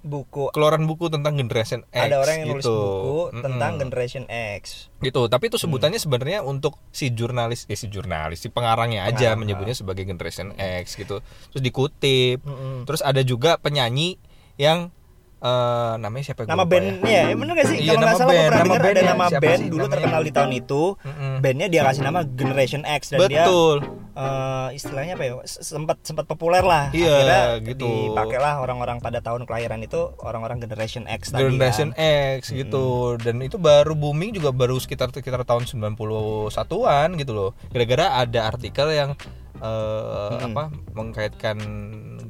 buku 0.08 0.50
keluaran 0.56 0.88
buku 0.88 1.12
tentang 1.12 1.36
Generation 1.36 1.84
X 1.92 2.08
ada 2.08 2.18
orang 2.24 2.36
yang 2.42 2.48
nulis 2.56 2.66
gitu. 2.66 2.74
buku 2.74 3.18
Mm-mm. 3.30 3.44
tentang 3.44 3.72
Generation 3.78 4.24
X 4.58 4.88
gitu 5.04 5.22
tapi 5.28 5.52
itu 5.52 5.58
sebutannya 5.60 6.00
sebenarnya 6.00 6.40
untuk 6.42 6.80
si 6.90 7.12
jurnalis 7.12 7.68
eh 7.68 7.76
si 7.76 7.92
jurnalis 7.92 8.42
si 8.42 8.50
pengarangnya 8.50 9.06
aja 9.06 9.36
Pengarang. 9.36 9.40
menyebutnya 9.44 9.76
sebagai 9.76 10.08
Generation 10.08 10.56
X 10.56 10.96
gitu 10.96 11.20
terus 11.52 11.62
dikutip 11.62 12.40
Mm-mm. 12.42 12.88
terus 12.88 13.04
ada 13.04 13.20
juga 13.22 13.60
penyanyi 13.60 14.16
yang 14.58 14.90
eh, 15.40 15.94
namanya 15.98 16.24
siapa 16.26 16.42
nama 16.44 16.64
bandnya 16.64 17.22
ya 17.24 17.36
bener 17.36 17.54
gak 17.54 17.68
sih 17.68 17.78
Iya, 17.78 17.92
kalau 17.92 18.02
nggak 18.02 18.16
salah 18.16 18.32
band. 18.32 18.42
pernah 18.44 18.58
Nama 18.58 18.74
dengar 18.74 18.90
ada 18.90 19.04
nama 19.06 19.26
siapa 19.28 19.44
band 19.44 19.60
sih? 19.60 19.68
dulu 19.68 19.78
Namanya 19.80 19.94
terkenal 19.94 20.22
di 20.22 20.32
tahun 20.32 20.52
itu 20.56 20.82
Mm-mm. 20.98 21.34
bandnya 21.40 21.68
dia 21.68 21.82
kasih 21.84 22.04
nama 22.04 22.20
Generation 22.24 22.82
X 22.84 23.02
dan 23.08 23.20
dia 23.22 23.28
betul 23.40 23.76
eh, 24.14 24.68
istilahnya 24.74 25.14
apa 25.14 25.24
ya 25.24 25.34
sempat 25.46 25.98
sempat 26.02 26.26
populer 26.26 26.64
lah 26.64 26.90
Iya, 26.90 27.14
akhirnya 27.14 27.42
gitu. 27.64 27.86
dipakailah 27.86 28.54
orang-orang 28.60 28.98
pada 28.98 29.20
tahun 29.20 29.44
kelahiran 29.44 29.80
itu 29.80 30.00
orang-orang 30.20 30.58
Generation 30.60 31.06
X 31.06 31.30
tadi 31.30 31.44
Generation 31.44 31.90
kan. 31.92 32.36
X 32.36 32.50
gitu 32.52 32.86
dan 33.18 33.38
itu 33.40 33.58
baru 33.58 33.94
booming 33.94 34.34
juga 34.34 34.50
baru 34.50 34.76
sekitar 34.76 35.10
sekitar 35.12 35.44
tahun 35.44 35.70
91-an 35.70 37.10
gitu 37.16 37.32
loh 37.32 37.50
gara-gara 37.70 38.06
ada 38.20 38.48
artikel 38.48 38.90
yang 38.90 39.14
eh, 39.58 40.34
apa 40.40 40.64
mengkaitkan 40.92 41.58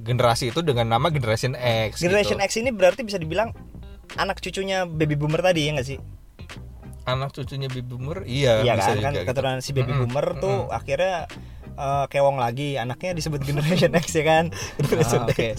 generasi 0.08 0.56
itu 0.56 0.64
dengan 0.64 0.88
nama 0.88 1.12
Generation 1.12 1.54
X 1.60 2.00
Generation 2.00 2.40
gitu. 2.40 2.48
X 2.48 2.52
ini 2.64 2.72
berarti 2.72 3.04
bisa 3.04 3.20
dibilang 3.20 3.52
anak 4.16 4.40
cucunya 4.40 4.88
baby 4.88 5.20
boomer 5.20 5.44
tadi 5.44 5.68
ya 5.68 5.72
nggak 5.76 5.88
sih 5.88 6.00
anak 7.08 7.32
cucunya 7.32 7.68
baby 7.72 7.84
boomer 7.88 8.24
iya, 8.28 8.64
iya 8.64 8.76
kan 8.76 9.00
kan 9.00 9.12
juga 9.16 9.24
gitu. 9.24 9.30
keturunan 9.32 9.60
si 9.64 9.72
baby 9.72 9.92
Mm-mm, 9.96 10.02
boomer 10.08 10.28
tuh 10.40 10.72
akhirnya 10.72 11.28
eh, 11.78 12.06
kewong 12.10 12.38
lagi 12.38 12.76
anaknya 12.76 13.14
disebut 13.14 13.42
Generation 13.42 13.94
X 13.94 14.06
ya 14.12 14.26
kan 14.26 14.44
Generation 14.82 15.22
Ah, 15.24 15.30
oke. 15.30 15.48
X. 15.54 15.58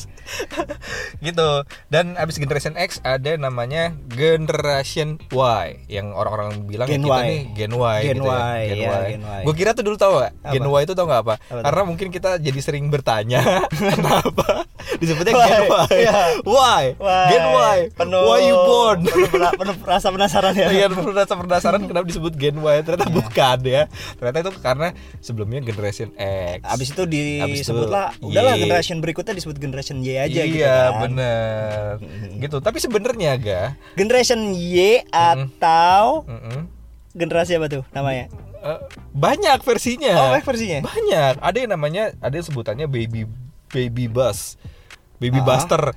gitu 1.26 1.50
dan 1.88 2.14
abis 2.14 2.36
Generation 2.36 2.76
X 2.76 3.00
ada 3.00 3.34
namanya 3.34 3.96
Generation 4.10 5.16
Y 5.32 5.66
yang 5.88 6.12
orang-orang 6.12 6.62
bilang 6.62 6.86
Gen 6.86 7.00
kita 7.00 7.16
Y. 7.16 7.24
nih 7.24 7.40
Gen 7.56 7.72
Y 7.72 7.98
Gen 8.04 8.16
gitu 8.18 8.28
ya. 8.28 8.36
Y, 8.36 8.60
Gen 8.68 8.76
iya, 8.76 8.90
Y. 8.92 9.06
Gen 9.16 9.22
Y. 9.24 9.40
Gue 9.42 9.54
kira 9.56 9.70
tuh 9.72 9.82
dulu 9.82 9.96
tau 9.96 10.20
gak? 10.20 10.32
Apa? 10.36 10.52
Gen 10.52 10.66
Y 10.68 10.80
itu 10.84 10.92
tau 10.92 11.06
gak 11.06 11.22
apa? 11.24 11.34
Apa? 11.40 11.60
Karena 11.64 11.82
mungkin 11.82 12.08
kita 12.08 12.30
jadi 12.36 12.60
sering 12.60 12.92
bertanya 12.92 13.40
kenapa 13.96 14.67
disebutnya 14.98 15.32
Why? 15.32 15.46
Gen 15.46 15.62
Y. 15.64 15.86
Iya. 15.96 16.12
Why? 16.42 16.84
Why? 16.94 17.26
Gen 17.28 17.44
Y. 17.48 17.78
penuh 17.92 18.22
Why 18.22 18.40
you 18.42 18.56
born? 18.56 18.98
penuh, 19.02 19.28
pera- 19.28 19.54
penuh 19.54 19.74
rasa 19.80 20.08
penasaran 20.08 20.52
ya 20.52 20.66
Iya 20.68 20.86
rasa 20.90 21.34
penasaran 21.34 21.80
kenapa 21.82 22.04
disebut 22.04 22.32
Gen 22.32 22.56
Y 22.56 22.76
ternyata 22.82 23.06
bukan 23.08 23.58
ya 23.60 23.82
ternyata 24.14 24.38
itu 24.40 24.52
karena 24.56 24.88
sebelumnya 25.18 25.60
Generation 25.60 26.10
X 26.14 26.60
Abis 26.64 26.88
itu 26.88 27.02
disebutlah 27.06 28.14
udahlah 28.18 28.54
Y. 28.54 28.62
generation 28.64 28.98
berikutnya 28.98 29.32
disebut 29.32 29.56
generation 29.56 29.98
Y 29.98 30.16
aja 30.16 30.26
iya 30.26 30.44
gitu 30.44 30.66
kan. 30.66 30.92
bener 31.00 31.90
gitu 32.38 32.56
tapi 32.58 32.78
sebenarnya 32.78 33.30
ga 33.36 33.62
Generation 33.94 34.50
Y 34.50 35.02
atau 35.08 36.22
Mm-mm. 36.24 36.66
generasi 37.10 37.54
apa 37.54 37.66
tuh 37.68 37.82
namanya? 37.90 38.30
Eh, 38.58 38.78
banyak 39.12 39.58
versinya 39.60 40.14
Oh, 40.16 40.28
banyak 40.32 40.44
versinya? 40.44 40.78
banyak 40.80 41.34
ada 41.36 41.56
yang 41.56 41.70
namanya 41.70 42.10
ada 42.18 42.30
yang 42.32 42.42
sebutannya 42.44 42.86
baby 42.86 43.22
baby 43.68 44.06
bus 44.06 44.58
baby 45.18 45.38
Ah. 45.38 45.46
buster 45.46 45.82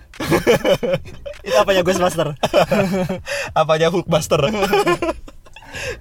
Itu 1.41 1.55
apanya 1.55 1.81
Ghostbuster? 1.81 2.37
apanya 3.59 3.87
Hulkbuster 3.87 4.41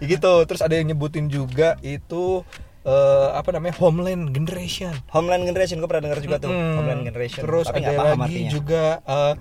gitu 0.03 0.33
terus 0.45 0.61
ada 0.61 0.75
yang 0.75 0.91
nyebutin 0.91 1.27
juga 1.27 1.79
itu 1.81 2.43
eh, 2.83 3.29
apa 3.31 3.49
namanya 3.50 3.79
Homeland 3.79 4.31
Generation 4.31 4.93
Homeland 5.09 5.47
Generation 5.47 5.79
gue 5.79 5.87
pernah 5.87 6.05
dengar 6.07 6.21
juga 6.21 6.37
tuh 6.39 6.50
Mm. 6.50 6.75
Homeland 6.75 7.03
Generation. 7.05 7.43
Terus 7.43 7.67
Tapi 7.67 7.81
ada 7.81 7.93
lagi 8.11 8.21
artinya. 8.21 8.50
juga 8.50 8.83
eh, 9.00 9.35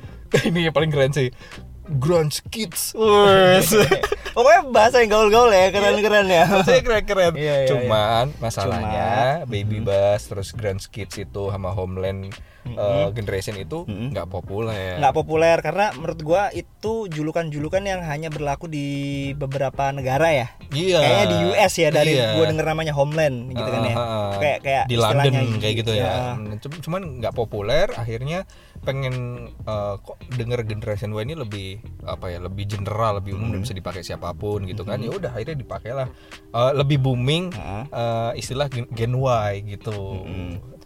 ini 0.46 0.60
yang 0.62 0.74
paling 0.74 0.90
keren 0.90 1.12
sih. 1.12 1.30
Grunge 1.90 2.46
Kids. 2.46 2.94
Pokoknya 4.30 4.62
bahasa 4.70 5.02
yang 5.02 5.10
gaul-gaul 5.10 5.50
ya, 5.50 5.74
keren-keren 5.74 6.30
ya. 6.30 6.46
Maksudnya 6.46 6.84
keren-keren. 6.86 7.34
Iya, 7.34 7.56
iya, 7.58 7.68
Cuman 7.68 8.26
masalahnya 8.38 9.10
Cuma, 9.42 9.50
Baby 9.50 9.82
Bass 9.82 10.30
terus 10.30 10.54
Grunge 10.54 10.86
Kids 10.86 11.18
itu 11.18 11.44
sama 11.50 11.74
Homeland 11.74 12.30
eh, 12.72 13.08
Generation 13.12 13.56
itu 13.56 13.86
nggak 13.86 14.28
populer. 14.28 14.98
nggak 14.98 15.14
populer 15.14 15.58
karena 15.60 15.90
menurut 15.94 16.20
gua 16.20 16.44
itu 16.50 17.08
julukan-julukan 17.08 17.82
yang 17.82 18.02
hanya 18.02 18.28
berlaku 18.28 18.66
di 18.66 18.88
beberapa 19.34 19.90
negara 19.90 20.30
ya. 20.30 20.48
Iya. 20.70 21.00
Kayaknya 21.00 21.26
di 21.26 21.38
US 21.50 21.74
ya 21.76 21.90
dari 21.90 22.14
Iya. 22.14 22.36
gua 22.36 22.46
denger 22.46 22.66
namanya 22.68 22.94
Homeland 22.94 23.38
gitu 23.52 23.66
kan 23.66 23.82
ya. 23.84 23.94
Ah, 23.94 24.00
ah, 24.00 24.10
ah. 24.12 24.30
Kayak 24.38 24.60
kayak 24.62 24.84
di 24.86 24.96
London 24.96 25.34
kayak 25.58 25.76
gitu 25.78 25.92
ya. 25.94 26.06
ya. 26.06 26.14
Cum- 26.58 26.80
Cuman 26.80 27.02
nggak 27.20 27.34
populer. 27.34 27.88
Akhirnya 27.92 28.46
pengen 28.80 29.16
eh, 29.60 29.96
kok 30.00 30.18
denger 30.30 30.64
Generation 30.64 31.12
Y 31.12 31.22
ini 31.22 31.36
lebih 31.36 31.68
apa 32.04 32.30
ya 32.30 32.40
lebih 32.40 32.66
general, 32.66 33.20
lebih 33.20 33.36
umum 33.36 33.52
dan 33.52 33.62
bisa 33.62 33.74
dipakai 33.74 34.02
siapa 34.02 34.32
pun 34.32 34.64
gitu 34.64 34.82
kan. 34.82 34.98
Ya 34.98 35.10
udah 35.10 35.32
akhirnya 35.32 35.56
dipakailah 35.56 36.08
Eh, 36.50 36.72
lebih 36.74 36.98
booming 37.00 37.52
eh, 37.86 38.32
istilah 38.34 38.66
gen, 38.68 38.90
Gen 38.90 39.14
Y 39.14 39.54
gitu. 39.70 40.26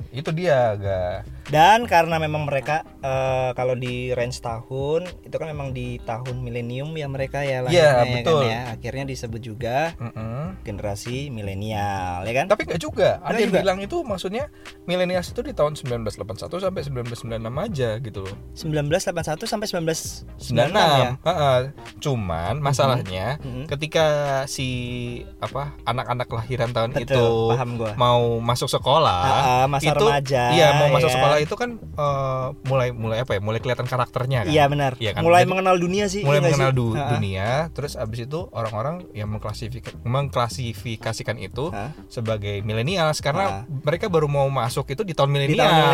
Itu 0.10 0.30
dia 0.30 0.74
agak 0.74 1.26
Dan 1.44 1.84
karena 1.86 2.18
memang 2.18 2.44
mereka 2.44 2.82
eh, 2.98 3.52
kalau 3.52 3.74
di 3.74 4.10
range 4.10 4.40
tahun 4.40 5.04
itu 5.22 5.34
kan 5.34 5.48
memang 5.48 5.70
di 5.70 6.00
tahun 6.00 6.40
milenium 6.40 6.94
ya 6.94 7.06
mereka 7.06 7.42
ya 7.42 7.62
Iya, 7.64 7.90
ya 8.00 8.04
betul. 8.14 8.42
kan 8.42 8.48
ya. 8.48 8.62
Akhirnya 8.72 9.04
disebut 9.06 9.42
juga 9.42 9.92
Mm-mm. 9.98 10.62
generasi 10.62 11.28
milenial 11.28 12.24
ya 12.24 12.34
kan? 12.34 12.46
Tapi 12.48 12.64
nggak 12.66 12.80
juga. 12.80 13.20
Ada 13.20 13.38
yang 13.38 13.52
juga. 13.52 13.60
bilang 13.60 13.80
itu 13.80 13.98
maksudnya 14.02 14.48
milenials 14.84 15.28
itu 15.28 15.42
di 15.42 15.52
tahun 15.52 15.76
1981 15.76 16.48
sampai 16.48 16.82
1996 16.82 17.36
aja 17.60 17.90
gitu 18.00 18.20
loh. 18.22 18.36
1981 18.54 19.44
sampai 19.44 19.68
1996 19.68 20.24
96 20.40 20.72
ya. 20.74 21.10
Heeh. 21.22 21.60
Cuman 22.00 22.54
masalahnya 22.60 23.26
Mhm. 23.40 23.68
ketika 23.68 24.06
si 24.46 24.68
apa 25.38 25.76
anak-anak 25.84 26.26
kelahiran 26.26 26.72
tahun 26.72 26.92
Betul, 26.94 27.04
itu 27.04 27.24
paham 27.52 27.70
gua. 27.76 27.92
mau 27.96 28.22
masuk 28.40 28.68
sekolah 28.68 29.22
Ah, 29.24 29.44
ah, 29.44 29.66
masa 29.86 29.94
itu 29.94 30.06
remaja, 30.06 30.44
iya 30.52 30.68
mau 30.74 30.88
masuk 30.90 31.06
ya. 31.06 31.14
sekolah 31.14 31.38
itu 31.38 31.54
kan 31.54 31.70
eh, 31.76 32.46
mulai 32.64 32.88
mulai 32.90 33.18
apa 33.20 33.32
ya 33.34 33.40
mulai 33.40 33.60
kelihatan 33.60 33.84
karakternya 33.84 34.40
kan 34.42 34.50
Iya 34.50 34.64
benar. 34.66 34.92
Iya 34.98 35.12
kan? 35.12 35.22
Mulai 35.22 35.42
Jadi, 35.42 35.50
mengenal 35.50 35.76
dunia 35.78 36.06
sih. 36.08 36.22
mulai 36.22 36.38
iya 36.38 36.46
mengenal 36.46 36.70
sih? 36.70 36.78
du- 36.78 36.96
dunia 36.96 37.48
terus 37.70 37.94
abis 37.94 38.20
itu 38.24 38.40
orang-orang 38.50 38.96
yang 39.12 39.28
mengklasifikasikan 39.28 40.00
mengklasifikasikan 40.04 41.38
itu 41.38 41.70
Hah? 41.70 41.92
sebagai 42.08 42.62
milenials 42.62 43.20
karena 43.20 43.44
Ah. 43.44 43.62
mereka 43.68 44.08
baru 44.08 44.26
mau 44.26 44.48
masuk 44.48 44.88
itu 44.88 45.02
di 45.02 45.12
tahun 45.12 45.30
tahun 45.30 45.40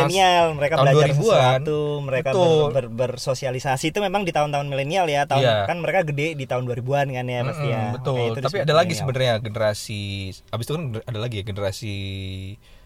milenial 0.06 0.46
mereka 0.54 0.76
Tahun 0.76 0.86
belajar 0.86 1.08
2000-an. 1.08 1.16
sesuatu, 1.16 1.80
mereka 2.02 2.30
Betul. 2.30 2.46
ber- 2.46 2.72
ber- 2.72 2.92
bersosialisasi 3.10 3.86
itu 3.88 4.00
memang 4.00 4.22
di 4.22 4.32
tahun-tahun 4.32 4.66
milenial 4.66 5.06
ya. 5.06 5.24
Tahun 5.24 5.40
Iya. 5.40 5.66
kan 5.66 5.78
mereka 5.78 6.04
gede 6.04 6.34
di 6.34 6.46
tahun 6.46 6.66
2000-an 6.66 7.08
kan 7.10 7.26
ya 7.26 7.40
pasti 7.44 7.68
ya. 7.68 7.78
Mm-mm, 7.80 7.96
betul. 7.96 8.18
Itu 8.32 8.40
Tapi 8.42 8.58
ada 8.60 8.74
lagi 8.74 8.88
milenial. 8.88 9.00
sebenarnya 9.00 9.34
generasi 9.40 10.02
abis 10.46 10.64
itu 10.64 10.74
kan 10.74 10.84
ada 11.00 11.20
lagi 11.20 11.36
ya 11.36 11.44
generasi 11.44 11.96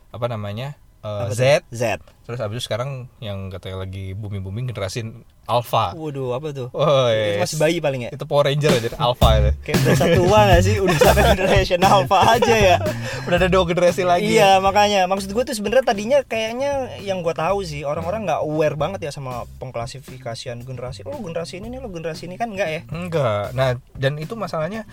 apa 0.10 0.26
namanya 0.28 0.78
eh? 1.04 1.30
Z 1.32 1.64
Z. 1.72 2.02
terus 2.24 2.40
abis 2.40 2.56
itu 2.56 2.64
sekarang 2.66 2.90
yang 3.20 3.48
katanya 3.48 3.84
lagi 3.84 4.12
booming 4.12 4.40
booming 4.40 4.66
generasi 4.66 5.04
alpha 5.44 5.92
Waduh, 5.92 6.40
apa 6.40 6.56
tuh? 6.56 6.68
oh 6.72 7.08
Itu 7.08 7.36
yes. 7.36 7.40
masih 7.44 7.58
bayi 7.60 7.78
paling 7.78 8.02
ya? 8.02 8.10
itu 8.10 8.24
Power 8.24 8.48
Ranger 8.48 8.72
aja 8.74 8.90
alpha 8.96 9.28
itu 9.36 9.52
Kayak 9.68 9.78
berasa 9.84 10.06
tua 10.10 10.40
gak 10.48 10.62
sih? 10.64 10.76
Udah 10.80 10.98
sampai 10.98 11.24
generation 11.36 11.80
alpha 11.84 12.20
aja 12.32 12.56
ya 12.56 12.76
udah 13.28 13.38
ada 13.38 13.48
dua 13.48 13.64
generasi 13.64 14.02
lagi 14.02 14.28
Iya 14.30 14.58
makanya 14.58 15.04
maksud 15.04 15.30
gue 15.30 15.44
tuh 15.44 15.52
sebenarnya 15.52 15.84
tadinya 15.84 16.20
kayaknya 16.22 16.72
yang 17.00 17.20
gue 17.20 17.36
tahu 17.36 17.60
sih 17.60 17.84
orang-orang 17.84 18.24
nggak 18.24 18.40
aware 18.40 18.76
banget 18.76 19.04
ya 19.04 19.12
sama 19.12 19.44
pengklasifikasian 19.58 20.64
generasi. 20.64 21.04
Oh 21.04 21.20
generasi 21.20 21.60
ini 21.60 21.68
nih 21.70 21.80
lo 21.80 21.88
generasi 21.88 22.26
ini 22.26 22.36
kan 22.36 22.48
enggak 22.50 22.70
ya? 22.70 22.82
Enggak. 22.88 23.52
Nah, 23.52 23.70
dan 23.94 24.16
itu 24.16 24.34
masalahnya 24.34 24.88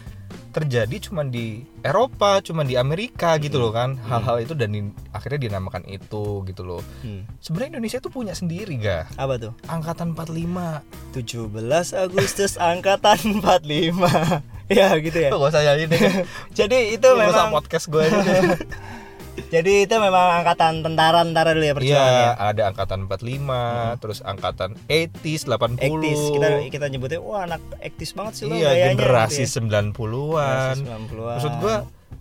terjadi 0.51 0.99
cuma 1.01 1.23
di 1.23 1.63
Eropa, 1.81 2.39
cuma 2.41 2.63
di 2.63 2.75
Amerika 2.75 3.39
gitu 3.39 3.57
loh 3.57 3.71
kan. 3.71 3.95
Hal-hal 4.03 4.43
itu 4.43 4.53
dan 4.53 4.71
di- 4.71 4.91
akhirnya 5.11 5.39
dinamakan 5.41 5.87
itu 5.87 6.43
gitu 6.43 6.63
loh. 6.63 6.83
Sebenarnya 7.41 7.77
Indonesia 7.77 7.99
tuh 7.99 8.13
punya 8.13 8.35
sendiri 8.37 8.75
ga? 8.79 9.09
Apa 9.17 9.37
tuh? 9.37 9.53
Angkatan 9.67 10.13
45. 10.15 11.17
17 11.17 12.07
Agustus 12.07 12.55
angkatan 12.57 13.43
45 13.43 13.99
Ya 14.79 14.95
gitu 15.03 15.19
ya. 15.19 15.35
Gak 15.35 15.43
usah 15.43 15.63
deh. 15.67 15.87
Jadi 16.59 16.95
itu 16.95 17.03
Itu 17.03 17.19
memang 17.19 17.51
podcast 17.51 17.91
gue 17.91 18.07
aja. 18.07 18.55
jadi 19.51 19.89
itu 19.89 19.95
memang 19.97 20.43
angkatan 20.43 20.85
tentara-tentara 20.85 21.57
dulu 21.57 21.65
ya 21.65 21.73
Iya, 21.73 21.77
perjuangannya. 21.79 22.29
ada 22.39 22.63
angkatan 22.71 22.99
45, 23.09 24.03
terus 24.03 24.19
angkatan 24.21 24.71
80s, 24.87 25.43
80. 25.49 25.81
Ektis 25.81 26.21
kita 26.35 26.49
kita 26.69 26.87
nyebutnya 26.93 27.21
wah 27.25 27.49
anak 27.49 27.63
ektis 27.81 28.13
banget 28.13 28.33
sih 28.37 28.45
lo 28.47 28.55
Iya, 28.55 28.93
generasi 28.93 29.49
gitu 29.49 29.65
ya. 29.65 29.81
90-an. 29.81 30.77
Generasi 30.77 30.83
90-an. 30.85 31.37
Maksud 31.41 31.53
gua 31.63 31.77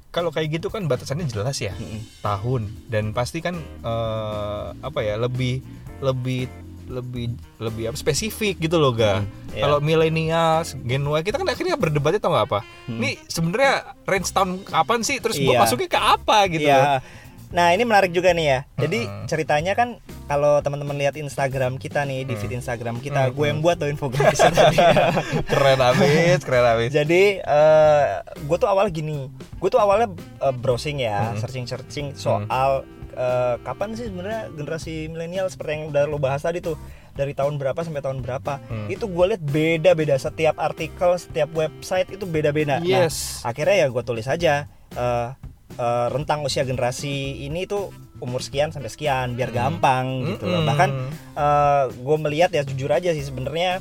kalau 0.10 0.34
kayak 0.34 0.58
gitu 0.58 0.68
kan 0.68 0.90
batasannya 0.90 1.30
jelas 1.30 1.62
ya. 1.62 1.74
Mm-mm. 1.78 2.02
tahun 2.22 2.66
dan 2.90 3.14
pasti 3.14 3.40
kan 3.40 3.56
eh, 3.82 4.66
apa 4.82 5.00
ya 5.02 5.16
lebih 5.18 5.62
lebih 6.02 6.50
lebih 6.90 7.38
lebih 7.62 7.94
apa 7.94 7.98
spesifik 8.02 8.58
gitu 8.58 8.82
loh 8.82 8.90
ga 8.90 9.22
iya. 9.54 9.62
kalau 9.62 9.78
milenial 9.78 10.66
Gen 10.66 11.06
Y 11.06 11.22
kita 11.22 11.38
kan 11.38 11.46
akhirnya 11.46 11.78
berdebatnya 11.78 12.18
tau 12.18 12.34
nggak 12.34 12.50
apa 12.50 12.60
ini 12.90 13.14
sebenarnya 13.30 13.94
range 14.10 14.34
tahun 14.34 14.66
kapan 14.66 15.00
sih 15.06 15.22
terus 15.22 15.38
Iya. 15.38 15.62
masuknya 15.62 15.86
ke 15.86 16.00
apa 16.02 16.38
gitu 16.50 16.66
loh. 16.66 16.82
Iya. 16.82 17.06
Nah 17.50 17.74
ini 17.74 17.82
menarik 17.82 18.10
juga 18.10 18.30
nih 18.34 18.46
ya. 18.46 18.60
Jadi 18.78 19.00
Mm-mm. 19.06 19.26
ceritanya 19.26 19.74
kan 19.74 20.02
kalau 20.30 20.62
teman-teman 20.62 20.94
lihat 20.96 21.18
Instagram 21.18 21.76
kita 21.76 22.06
nih 22.06 22.22
di 22.22 22.34
Mm. 22.34 22.40
feed 22.40 22.54
Instagram 22.54 22.96
kita, 23.02 23.34
gue 23.34 23.46
yang 23.46 23.60
buat 23.60 23.76
tuh 23.76 23.90
infografis 23.90 24.38
tadi. 24.38 24.78
keren 25.52 25.82
abis 25.82 26.46
keren 26.46 26.66
abis 26.70 26.94
Jadi 26.94 27.42
eh 27.42 28.04
gue 28.40 28.58
tuh 28.58 28.70
awal 28.70 28.88
gini, 28.88 29.26
gue 29.34 29.70
tuh 29.70 29.82
awalnya 29.82 30.14
eh, 30.40 30.54
browsing 30.54 31.02
ya, 31.02 31.34
searching-searching 31.36 32.14
soal 32.14 32.86
eh, 33.12 33.56
kapan 33.60 33.98
sih 33.98 34.06
sebenarnya 34.06 34.54
generasi 34.54 35.10
milenial 35.10 35.50
seperti 35.50 35.72
yang 35.74 35.84
udah 35.90 36.06
lo 36.06 36.16
bahas 36.16 36.40
tadi 36.40 36.62
tuh 36.62 36.78
dari 37.12 37.34
tahun 37.34 37.58
berapa 37.58 37.76
sampai 37.76 38.00
tahun 38.00 38.22
berapa. 38.22 38.62
Hmm. 38.64 38.88
Itu 38.88 39.10
gue 39.10 39.26
lihat 39.28 39.44
beda-beda 39.44 40.16
setiap 40.16 40.56
artikel, 40.56 41.18
setiap 41.18 41.50
website 41.52 42.08
itu 42.10 42.24
beda-beda. 42.24 42.78
Nah, 42.78 42.86
Yes. 42.86 43.42
akhirnya 43.42 43.84
ya 43.84 43.88
gue 43.90 44.04
tulis 44.04 44.24
aja 44.24 44.70
eh, 44.94 45.28
eh, 45.76 46.08
rentang 46.08 46.42
usia 46.42 46.64
generasi 46.64 47.44
ini 47.44 47.66
tuh 47.66 47.90
umur 48.20 48.44
sekian 48.44 48.72
sampai 48.72 48.92
sekian 48.92 49.34
biar 49.36 49.52
gampang 49.52 50.36
gitu 50.36 50.46
loh. 50.48 50.64
Mm-mm. 50.64 50.70
Bahkan 50.70 50.90
gue 52.00 52.18
melihat 52.20 52.52
ya 52.54 52.64
jujur 52.68 52.92
aja 52.92 53.12
sih 53.16 53.24
sebenarnya 53.24 53.80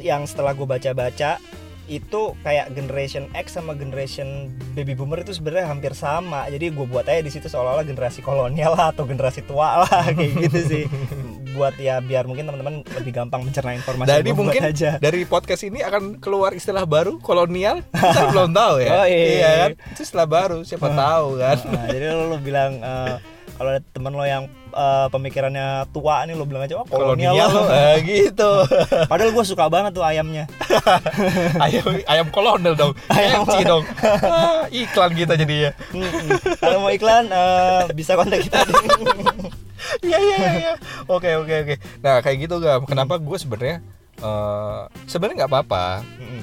yang 0.00 0.24
setelah 0.28 0.52
gue 0.52 0.66
baca-baca 0.68 1.40
itu 1.86 2.34
kayak 2.42 2.74
generation 2.74 3.30
X 3.30 3.54
sama 3.54 3.78
generation 3.78 4.50
baby 4.74 4.98
boomer 4.98 5.22
itu 5.22 5.30
sebenarnya 5.30 5.70
hampir 5.70 5.94
sama 5.94 6.50
jadi 6.50 6.74
gue 6.74 6.82
buat 6.82 7.06
aja 7.06 7.22
di 7.22 7.30
situ 7.30 7.46
seolah-olah 7.46 7.86
generasi 7.86 8.26
kolonial 8.26 8.74
lah 8.74 8.90
atau 8.90 9.06
generasi 9.06 9.46
tua 9.46 9.86
lah 9.86 10.02
kayak 10.18 10.50
gitu 10.50 10.60
sih 10.66 10.84
buat 11.56 11.72
ya 11.80 12.04
biar 12.04 12.28
mungkin 12.28 12.44
teman-teman 12.44 12.84
lebih 13.00 13.16
gampang 13.16 13.40
mencerna 13.40 13.72
informasi 13.72 14.12
Jadi 14.12 14.28
gua 14.28 14.36
buat 14.36 14.40
mungkin 14.44 14.62
aja 14.68 14.90
dari 15.00 15.24
podcast 15.24 15.62
ini 15.64 15.80
akan 15.80 16.20
keluar 16.20 16.52
istilah 16.52 16.84
baru 16.84 17.16
kolonial 17.16 17.80
kita 17.96 18.28
belum 18.28 18.52
tahu 18.52 18.74
ya. 18.84 18.90
Oh, 18.96 19.06
iya. 19.08 19.50
kan? 19.64 19.72
Itu 19.96 20.00
istilah 20.04 20.28
baru 20.28 20.58
siapa 20.68 20.92
tahu 21.00 21.40
kan. 21.40 21.56
Nah, 21.72 21.84
jadi 21.88 22.12
lo, 22.12 22.36
bilang 22.44 22.76
eh, 22.84 23.16
kalau 23.54 23.68
ada 23.70 23.80
temen 23.94 24.12
lo 24.12 24.24
yang 24.26 24.44
eh, 24.70 25.06
pemikirannya 25.08 25.88
tua 25.90 26.26
nih 26.26 26.34
lo 26.34 26.44
bilang 26.44 26.66
aja 26.66 26.76
oh 26.76 26.84
kolonial, 26.84 27.32
kolonial 27.32 27.48
lo. 27.48 27.62
eh, 27.70 27.96
gitu. 28.10 28.50
Padahal 29.06 29.30
gue 29.30 29.44
suka 29.46 29.70
banget 29.70 29.94
tuh 29.94 30.02
ayamnya. 30.02 30.44
ayam 31.64 31.86
ayam 32.04 32.26
kolonel 32.28 32.74
dong. 32.74 32.92
Ayam 33.16 33.46
KFC 33.46 33.56
dong. 33.64 33.84
Ah, 34.22 34.66
iklan 34.68 35.12
kita 35.14 35.34
jadinya. 35.34 35.70
Mm-mm. 35.90 36.28
Kalau 36.58 36.78
mau 36.82 36.92
iklan 36.92 37.30
eh, 37.30 37.82
bisa 37.94 38.18
kontak 38.18 38.44
kita. 38.44 38.60
Iya 40.02 40.18
iya 40.18 40.36
iya. 40.58 40.72
Oke 41.06 41.32
oke 41.38 41.54
oke. 41.62 41.74
Nah 42.02 42.20
kayak 42.20 42.48
gitu 42.48 42.58
gak? 42.58 42.84
Kenapa 42.84 43.16
gue 43.16 43.38
sebenarnya 43.38 43.78
eh 44.16 44.80
sebenarnya 45.06 45.44
nggak 45.44 45.52
apa-apa. 45.52 46.04
Mm-mm. 46.18 46.42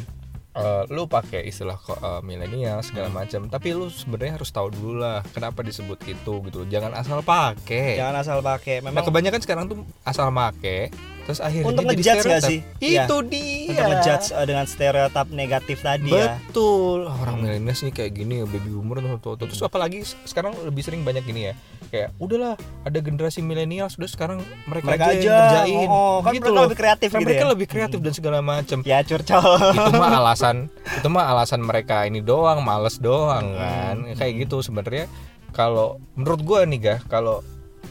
Eh, 0.54 0.84
lu 0.94 1.10
pakai 1.10 1.50
istilah 1.50 1.82
eh, 1.82 2.22
milenial 2.22 2.86
segala 2.86 3.10
macam, 3.10 3.50
tapi 3.50 3.74
lu 3.74 3.90
sebenarnya 3.90 4.38
harus 4.38 4.54
tahu 4.54 4.70
dulu 4.70 5.02
lah 5.02 5.26
kenapa 5.34 5.66
disebut 5.66 5.98
itu 6.06 6.34
gitu. 6.46 6.58
loh. 6.62 6.68
Jangan 6.70 6.94
asal 6.94 7.26
pakai. 7.26 7.98
Jangan 7.98 8.16
asal 8.22 8.38
pakai. 8.46 8.86
Nah 8.86 8.94
Memang 8.94 9.10
kebanyakan 9.10 9.42
sekarang 9.42 9.66
tuh 9.66 9.82
asal 10.06 10.30
make, 10.30 10.94
terus 11.24 11.40
akhirnya 11.40 11.68
Untuk 11.70 11.84
jadi 11.84 11.96
ngejudge 11.96 12.20
stereotip. 12.20 12.50
sih? 12.50 12.60
Iya. 12.80 13.04
Itu 13.04 13.16
dia. 13.24 13.70
untuk 13.70 13.86
ngejudge 13.86 14.28
eh, 14.30 14.46
dengan 14.46 14.66
stereotip 14.66 15.28
negatif 15.30 15.78
tadi 15.80 16.10
ya. 16.10 16.36
Betul. 16.42 17.00
Orang 17.08 17.36
Hmm. 17.36 17.44
milenial 17.46 17.80
nih 17.80 17.94
kayak 17.94 18.12
gini, 18.14 18.36
baby 18.44 18.70
boomer 18.70 18.98
tuh, 18.98 19.10
tuh, 19.18 19.34
tuh. 19.36 19.46
Terus 19.48 19.62
apalagi 19.62 19.98
sekarang 20.24 20.52
lebih 20.62 20.82
sering 20.82 21.02
banyak 21.02 21.22
gini 21.22 21.42
ya. 21.46 21.54
Kayak 21.86 22.10
udahlah 22.18 22.54
ada 22.82 23.00
generasi 23.00 23.40
milenial 23.40 23.88
sudah 23.88 24.06
sekarang 24.06 24.38
mereka, 24.66 24.88
Mereka 24.90 25.06
aja, 25.06 25.14
aja, 25.14 25.36
ngerjain. 25.64 25.88
oh, 25.88 26.18
kan 26.20 26.32
mereka 26.34 26.50
lebih 26.60 26.78
kreatif 26.78 27.08
Kan 27.08 27.18
gitu 27.18 27.26
mereka 27.26 27.40
ya. 27.40 27.50
lebih 27.50 27.68
kreatif 27.68 28.00
dan 28.00 28.14
segala 28.14 28.40
macam. 28.40 28.78
Ya 28.82 29.00
curcol. 29.00 29.54
itu 29.70 29.92
mah 29.94 30.12
alasan 30.20 30.58
itu 30.92 31.08
mah 31.08 31.26
alasan 31.30 31.62
mereka 31.62 32.04
ini 32.04 32.20
doang, 32.20 32.60
males 32.60 32.98
doang 32.98 33.46
Hmm. 33.50 33.60
kan. 33.60 33.96
Kayak 34.16 34.44
gitu 34.44 34.60
sebenarnya 34.60 35.06
kalau 35.50 35.96
menurut 36.14 36.42
gua 36.42 36.60
nih 36.64 36.80
ga 36.80 36.96
kalau 37.06 37.46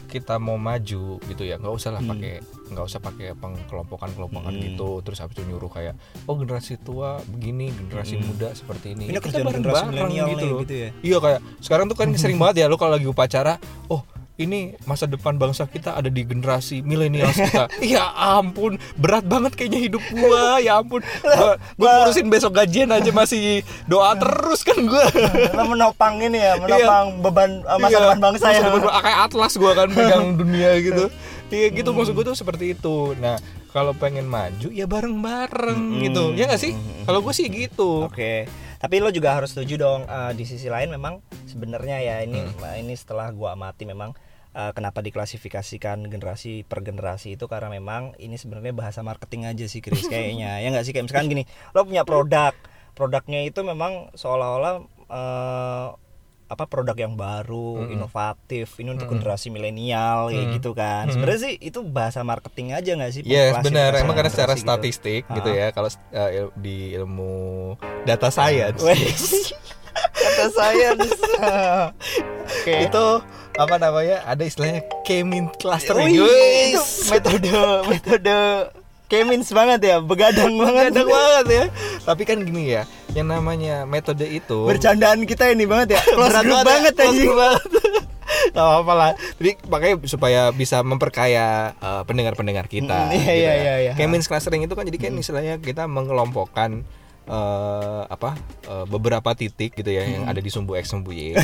kita 0.05 0.35
mau 0.35 0.55
maju 0.55 1.17
gitu 1.19 1.41
ya 1.41 1.55
nggak 1.55 1.73
usah 1.73 1.89
lah 1.89 1.99
Hmm. 1.99 2.11
pakai 2.11 2.37
nggak 2.65 2.85
usah 2.85 2.99
pakai 2.99 3.33
pengkelompokan 3.33 4.09
kelompokan 4.11 4.49
Hmm. 4.49 4.63
gitu 4.63 4.89
terus 4.99 5.19
habis 5.19 5.35
itu 5.35 5.43
nyuruh 5.45 5.67
kayak 5.67 5.93
oh 6.23 6.35
generasi 6.35 6.77
tua 6.77 7.19
begini 7.25 7.69
generasi 7.69 8.15
Hmm. 8.15 8.25
muda 8.25 8.49
seperti 8.51 8.93
ini 8.93 9.03
Ini 9.05 9.13
Ya, 9.13 9.19
kita 9.19 9.43
milenial 9.43 10.25
nih, 10.29 10.45
loh. 10.45 10.59
gitu 10.61 10.73
ya. 10.73 10.89
iya 11.01 11.17
kayak 11.19 11.39
sekarang 11.59 11.85
tuh 11.85 11.95
kan 11.95 12.07
sering 12.15 12.37
banget 12.37 12.55
ya 12.59 12.65
lo 12.65 12.75
kalau 12.75 12.93
lagi 12.93 13.05
upacara 13.05 13.59
oh 13.87 14.01
ini 14.33 14.73
masa 14.83 15.05
depan 15.05 15.37
bangsa 15.37 15.63
kita 15.63 15.93
ada 15.93 16.09
di 16.09 16.25
generasi 16.25 16.81
milenial 16.81 17.29
kita. 17.37 17.69
Iya 17.77 18.01
ampun, 18.33 18.81
berat 18.95 19.21
banget 19.21 19.53
kayaknya 19.53 19.77
hidup 19.83 20.01
gua. 20.09 20.57
Ya 20.57 20.81
ampun, 20.81 21.05
gua, 21.21 21.53
gua 21.77 21.89
ngurusin 22.01 22.25
besok 22.27 22.57
gajian 22.57 22.89
aja 22.89 23.13
masih 23.13 23.61
doa 23.85 24.17
terus 24.19 24.65
kan 24.65 24.81
gua. 24.81 25.05
Lo 25.53 25.69
menopang 25.69 26.17
ini 26.17 26.41
ya, 26.41 26.57
menopang 26.57 27.21
beban 27.21 27.61
eh, 27.61 27.77
masa 27.77 27.87
Iya, 27.87 27.99
depan 28.01 28.19
bangsa 28.25 28.45
ya. 28.49 28.61
kayak 28.73 29.19
atlas 29.23 29.53
gua 29.53 29.71
kan 29.75 29.87
pegang 29.91 30.33
dunia 30.33 30.81
gitu. 30.81 31.13
Iya 31.47 31.67
gitu 31.69 31.91
maksud 31.91 32.13
gua 32.13 32.25
tuh 32.25 32.35
seperti 32.35 32.73
itu. 32.73 33.13
Nah, 33.17 33.37
kalau 33.69 33.91
pengen 33.91 34.25
maju 34.25 34.69
ya 34.69 34.85
bareng-bareng 34.85 35.79
Mm-mm. 35.79 36.03
gitu. 36.03 36.23
Ya 36.33 36.45
nggak 36.45 36.61
sih? 36.61 36.73
Kalau 37.03 37.19
gua 37.19 37.31
sih 37.31 37.47
gitu. 37.47 38.05
Oke. 38.05 38.47
Tapi 38.77 38.99
lo 38.99 39.09
juga 39.09 39.31
harus 39.33 39.51
setuju 39.51 39.79
dong 39.79 40.01
eh, 40.03 40.31
di 40.33 40.43
sisi 40.43 40.67
lain 40.67 40.89
memang 40.89 41.19
sebenarnya 41.45 41.97
ya 41.99 42.15
ini 42.19 42.43
Hmm. 42.43 42.75
ini 42.75 42.93
setelah 42.93 43.31
gua 43.31 43.53
amati 43.53 43.85
memang 43.85 44.11
eh, 44.51 44.71
kenapa 44.71 44.99
diklasifikasikan 44.99 46.05
generasi 46.05 46.61
per 46.61 46.81
generasi 46.81 47.33
itu 47.33 47.45
karena 47.45 47.69
memang 47.69 48.13
ini 48.17 48.35
sebenarnya 48.35 48.73
bahasa 48.73 48.99
marketing 48.99 49.47
aja 49.47 49.65
sih 49.65 49.79
Chris 49.79 50.03
kayaknya. 50.11 50.57
ya 50.57 50.67
nggak 50.67 50.83
sih 50.83 50.91
kayak 50.91 51.07
misalkan 51.07 51.27
gini, 51.27 51.43
lo 51.71 51.85
punya 51.85 52.03
produk, 52.03 52.51
produknya 52.91 53.41
itu 53.41 53.61
memang 53.61 54.11
seolah-olah 54.13 54.75
eh, 55.07 55.87
apa 56.45 56.63
produk 56.63 56.93
yang 56.93 57.13
baru, 57.13 57.81
Mm-mm. 57.81 57.93
inovatif, 57.93 58.77
ini 58.77 58.91
untuk 58.91 59.05
Mm-mm. 59.05 59.19
generasi 59.19 59.47
milenial 59.47 60.27
kayak 60.27 60.45
Mm. 60.45 60.53
gitu 60.53 60.71
kan. 60.71 61.03
Mm. 61.05 61.11
Sebenarnya 61.11 61.41
sih 61.41 61.53
itu 61.57 61.79
bahasa 61.81 62.19
marketing 62.21 62.71
aja 62.71 62.91
nggak 62.93 63.11
sih? 63.11 63.21
Yes 63.21 63.53
Pengklasifikasian 63.53 63.65
benar 63.65 63.91
emang 63.97 64.15
karena 64.15 64.31
secara 64.31 64.53
gitu. 64.53 64.63
statistik 64.63 65.21
gitu, 65.27 65.49
Ah. 65.49 65.55
ya 65.55 65.67
kalau 65.69 65.89
uh, 65.89 66.29
il- 66.31 66.53
di 66.55 66.77
ilmu 66.93 67.33
data 68.03 68.29
science. 68.29 68.79
Kata 69.93 70.45
saya 70.51 70.93
Oke. 72.43 72.75
itu 72.81 73.05
apa 73.53 73.75
namanya 73.77 74.25
ada 74.25 74.41
istilahnya 74.41 74.81
K-mean 75.03 75.53
clustering 75.53 76.17
Wih, 76.17 76.73
metode 77.07 77.53
metode 77.91 78.37
Kemins 79.03 79.53
banget 79.53 79.79
ya, 79.85 79.97
begadang 80.01 80.57
banget. 80.57 80.89
Kadang 80.89 81.05
banget 81.07 81.45
ya 81.47 81.65
tapi 82.01 82.23
kan 82.23 82.41
gini 82.41 82.73
ya 82.73 82.83
yang 83.13 83.29
namanya 83.29 83.85
metode 83.85 84.25
itu 84.25 84.65
Bercandaan 84.65 85.23
kita 85.23 85.49
ini 85.49 85.63
banget 85.63 85.97
ya. 85.97 86.01
Close 86.17 86.33
Berat 86.33 86.43
group 86.43 86.65
banget 86.65 86.93
close 86.93 87.07
anjing. 87.09 87.27
group 87.29 87.37
banget. 87.39 87.69
Gak 88.53 88.65
apa-apa 88.65 88.93
lah 88.93 89.11
Jadi 89.37 89.49
makanya 89.69 89.95
supaya 90.05 90.41
bisa 90.49 90.81
memperkaya 90.81 91.77
uh, 91.77 92.01
pendengar-pendengar 92.03 92.65
kita 92.65 93.07
Mm, 93.07 93.13
iya, 93.13 93.21
gitu 93.21 93.29
iya, 93.31 93.53
ya. 93.53 93.53
iya, 93.53 93.73
iya. 93.79 93.91
Kayak 93.93 94.09
means 94.09 94.25
clustering 94.25 94.65
itu 94.65 94.73
kan 94.73 94.83
jadi 94.83 94.97
kan 94.97 95.13
istilahnya 95.13 95.53
kita 95.61 95.85
mengelompokkan 95.85 96.81
uh, 97.27 98.03
apa 98.07 98.35
uh, 98.65 98.85
beberapa 98.85 99.31
titik 99.33 99.75
gitu 99.75 99.89
ya 99.89 100.03
yang 100.03 100.25
ada 100.25 100.41
di 100.41 100.49
sumbu 100.49 100.75
X 100.75 100.91
sumbu 100.91 101.13
Y 101.13 101.33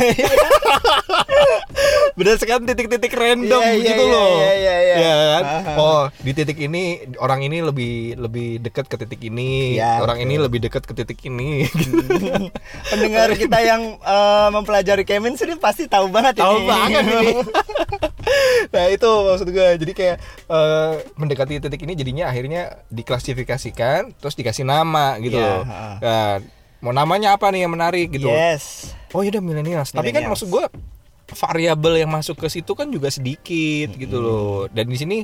berdasarkan 2.16 2.66
titik-titik 2.66 3.14
random 3.14 3.62
Iya, 3.62 3.74
iya, 3.76 3.88
gitu 3.94 4.04
iya, 4.04 4.14
loh. 4.14 4.32
iya, 4.34 4.54
iya, 4.54 4.76
iya. 4.80 4.96
Ya 5.00 5.14
kan? 5.36 5.44
Oh 5.76 6.02
di 6.22 6.32
titik 6.32 6.58
ini 6.58 6.84
orang 7.18 7.44
ini 7.44 7.62
lebih 7.62 8.18
lebih 8.18 8.62
dekat 8.62 8.86
ke 8.88 8.96
titik 9.02 9.22
ini. 9.28 9.76
Iya, 9.78 10.02
orang 10.02 10.22
ini 10.22 10.38
betul. 10.38 10.46
lebih 10.50 10.60
dekat 10.66 10.84
ke 10.86 10.94
titik 10.96 11.20
ini. 11.26 11.66
Pendengar 12.92 13.30
kita 13.36 13.58
yang 13.62 13.82
eh, 14.00 14.48
mempelajari 14.50 15.04
chemistry 15.04 15.54
pasti 15.58 15.86
tahu 15.86 16.10
banget 16.10 16.40
tahu 16.40 16.64
ini. 16.64 16.68
banget 16.68 17.04
ini. 17.06 17.30
Nah 18.70 18.86
itu 18.94 19.10
maksud 19.10 19.50
gue 19.50 19.68
jadi 19.82 19.94
kayak 19.96 20.16
eh, 20.46 20.92
mendekati 21.18 21.58
titik 21.58 21.82
ini 21.82 21.98
jadinya 21.98 22.30
akhirnya 22.30 22.78
diklasifikasikan 22.94 24.14
terus 24.22 24.38
dikasih 24.38 24.70
nama 24.70 25.18
gitu 25.18 25.42
loh. 25.42 25.66
ha. 25.66 25.98
Nah, 25.98 26.34
mau 26.80 26.94
namanya 26.94 27.34
apa 27.34 27.50
nih 27.50 27.66
yang 27.66 27.74
menarik 27.74 28.14
gitu? 28.14 28.30
Yes. 28.30 28.94
oh 29.12 29.26
iya 29.26 29.42
millennials. 29.42 29.90
Tapi 29.90 30.14
kan 30.14 30.30
maksud 30.30 30.46
gue 30.48 30.62
variabel 31.34 32.02
yang 32.06 32.12
masuk 32.12 32.40
ke 32.40 32.48
situ 32.50 32.72
kan 32.74 32.90
juga 32.90 33.10
sedikit 33.14 33.94
gitu 33.94 34.18
loh. 34.18 34.66
Dan 34.72 34.90
di 34.90 34.98
sini 34.98 35.18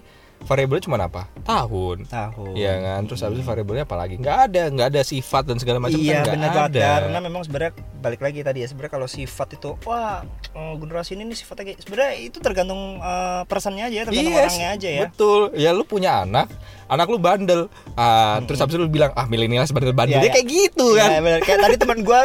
variabelnya 0.46 0.84
cuma 0.84 0.98
apa 0.98 1.26
tahun 1.42 2.06
Tahu. 2.06 2.54
Iya 2.54 2.74
kan, 2.80 3.02
terus 3.06 3.20
habis 3.20 3.38
itu 3.38 3.46
variabelnya 3.46 3.84
apa 3.84 3.96
lagi? 3.96 4.16
Nggak 4.16 4.38
ada, 4.46 4.64
nggak 4.70 4.88
ada 4.90 5.02
sifat 5.02 5.44
dan 5.44 5.58
segala 5.58 5.78
macam 5.78 5.98
iya 5.98 6.22
kan 6.22 6.38
benar 6.38 6.70
ada. 6.70 6.82
karena 7.02 7.20
memang 7.20 7.42
sebenarnya 7.42 7.74
balik 8.00 8.22
lagi 8.22 8.40
tadi 8.40 8.62
ya 8.62 8.68
sebenarnya 8.68 8.94
kalau 8.94 9.08
sifat 9.08 9.48
itu 9.54 9.74
wah 9.84 10.22
eh, 10.52 10.74
generasi 10.78 11.14
ini 11.14 11.26
nih 11.26 11.38
sifatnya 11.38 11.64
kayak 11.68 11.80
sebenarnya 11.82 12.14
itu 12.20 12.38
tergantung 12.40 12.82
eh, 12.98 13.42
personnya 13.46 13.90
aja 13.90 13.96
ya 13.96 14.04
tergantung 14.06 14.32
Yes, 14.32 14.42
orangnya 14.46 14.70
aja 14.72 14.90
ya 14.90 15.02
Betul. 15.06 15.42
Ya 15.56 15.70
lu 15.72 15.84
punya 15.84 16.22
anak, 16.22 16.48
anak 16.86 17.08
lu 17.08 17.18
bandel. 17.18 17.68
Ah, 17.94 18.38
terus 18.44 18.60
habis 18.60 18.74
itu 18.74 18.82
lu 18.82 18.90
bilang, 18.90 19.10
"Ah, 19.14 19.26
milenial 19.26 19.66
bandel-bandel." 19.66 20.18
Iya, 20.18 20.22
Ya, 20.22 20.24
iya. 20.24 20.34
kayak 20.34 20.48
gitu 20.48 20.88
Iya, 20.94 21.02
kan. 21.02 21.10
bener. 21.20 21.40
Kayak 21.42 21.60
tadi 21.62 21.76
teman 21.78 22.00
gue 22.02 22.22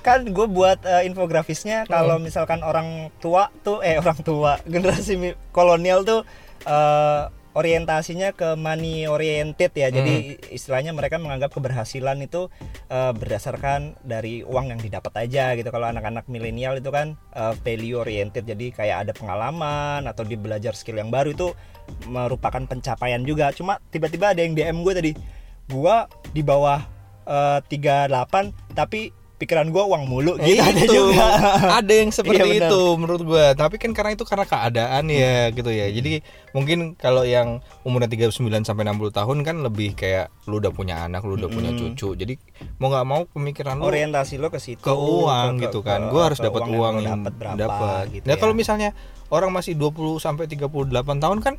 kan 0.00 0.20
gue 0.24 0.46
buat 0.46 0.78
eh, 0.84 1.02
infografisnya 1.04 1.78
kalau 1.84 2.16
misalkan 2.18 2.60
orang 2.60 3.10
tua 3.18 3.50
tuh 3.60 3.80
eh 3.80 3.96
orang 3.96 4.18
tua 4.20 4.58
generasi 4.70 5.18
kolonial 5.50 6.02
tuh 6.02 6.22
eh, 6.64 7.22
orientasinya 7.54 8.34
ke 8.34 8.58
money 8.58 9.06
oriented 9.06 9.70
ya. 9.72 9.88
Jadi 9.88 10.42
istilahnya 10.50 10.90
mereka 10.90 11.22
menganggap 11.22 11.54
keberhasilan 11.54 12.18
itu 12.26 12.50
eh, 12.90 13.12
berdasarkan 13.14 13.98
dari 14.02 14.42
uang 14.42 14.74
yang 14.74 14.80
didapat 14.82 15.14
aja 15.24 15.54
gitu. 15.54 15.70
Kalau 15.70 15.88
anak-anak 15.88 16.26
milenial 16.26 16.76
itu 16.76 16.90
kan 16.90 17.14
eh, 17.32 17.54
value 17.62 18.02
oriented. 18.02 18.44
Jadi 18.44 18.74
kayak 18.74 19.08
ada 19.08 19.12
pengalaman 19.14 20.04
atau 20.10 20.26
dia 20.26 20.36
belajar 20.36 20.74
skill 20.74 20.98
yang 20.98 21.14
baru 21.14 21.32
itu 21.32 21.54
merupakan 22.10 22.66
pencapaian 22.66 23.22
juga. 23.22 23.54
Cuma 23.54 23.78
tiba-tiba 23.88 24.34
ada 24.34 24.42
yang 24.42 24.58
DM 24.58 24.82
gue 24.82 24.94
tadi. 24.94 25.12
Gua 25.64 26.04
di 26.34 26.44
bawah 26.44 26.82
eh, 27.24 27.60
38 27.70 28.76
tapi 28.76 29.23
pikiran 29.44 29.68
gua 29.68 29.84
uang 29.86 30.04
mulu 30.04 30.40
gitu 30.40 30.56
ada 30.58 30.82
juga. 30.82 31.26
ada 31.78 31.92
yang 31.92 32.08
seperti 32.08 32.40
Iya, 32.40 32.66
itu 32.66 32.82
menurut 32.96 33.22
gua. 33.22 33.52
Tapi 33.52 33.76
kan 33.76 33.92
karena 33.92 34.12
itu 34.12 34.24
karena 34.24 34.42
keadaan 34.42 35.04
ya 35.06 35.52
gitu 35.52 35.68
ya. 35.68 35.86
Jadi 35.86 36.24
mungkin 36.50 36.78
kalau 36.94 37.22
yang 37.22 37.60
umurnya 37.82 38.08
39 38.08 38.32
sampai 38.64 38.82
60 38.82 39.12
tahun 39.12 39.38
kan 39.40 39.56
lebih 39.60 39.92
kayak 39.92 40.32
lu 40.44 40.58
udah 40.58 40.72
punya 40.72 41.04
anak, 41.04 41.22
lu 41.22 41.36
udah 41.36 41.46
punya 41.46 41.70
cucu. 41.70 42.16
Jadi 42.16 42.34
mau 42.78 42.88
nggak 42.88 43.04
mau 43.04 43.22
pemikiran 43.26 43.76
lu 43.76 43.86
Orientasi 43.86 44.36
lo 44.36 44.48
ke 44.48 44.56
situ 44.56 44.80
ke 44.80 44.90
uang 44.90 45.60
ke- 45.60 45.68
gitu 45.68 45.80
ke- 45.80 45.86
kan. 45.86 46.08
Gua 46.08 46.32
harus 46.32 46.40
dapat 46.40 46.64
uang 46.64 46.94
lo 46.96 47.02
yang 47.02 47.20
dapat 47.20 47.32
berapa 47.36 47.58
dapat. 47.60 48.04
gitu. 48.10 48.24
Nah, 48.24 48.34
ya. 48.34 48.40
kalau 48.40 48.54
misalnya 48.54 48.90
orang 49.28 49.50
masih 49.50 49.74
20 49.74 50.16
sampai 50.16 50.48
38 50.48 50.72
tahun 51.20 51.38
kan 51.38 51.54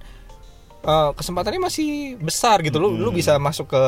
eh, 0.82 1.10
kesempatannya 1.14 1.62
masih 1.62 1.88
besar 2.18 2.62
gitu. 2.62 2.78
Lu 2.78 2.94
lu 2.94 3.10
bisa 3.10 3.38
masuk 3.38 3.70
ke 3.70 3.84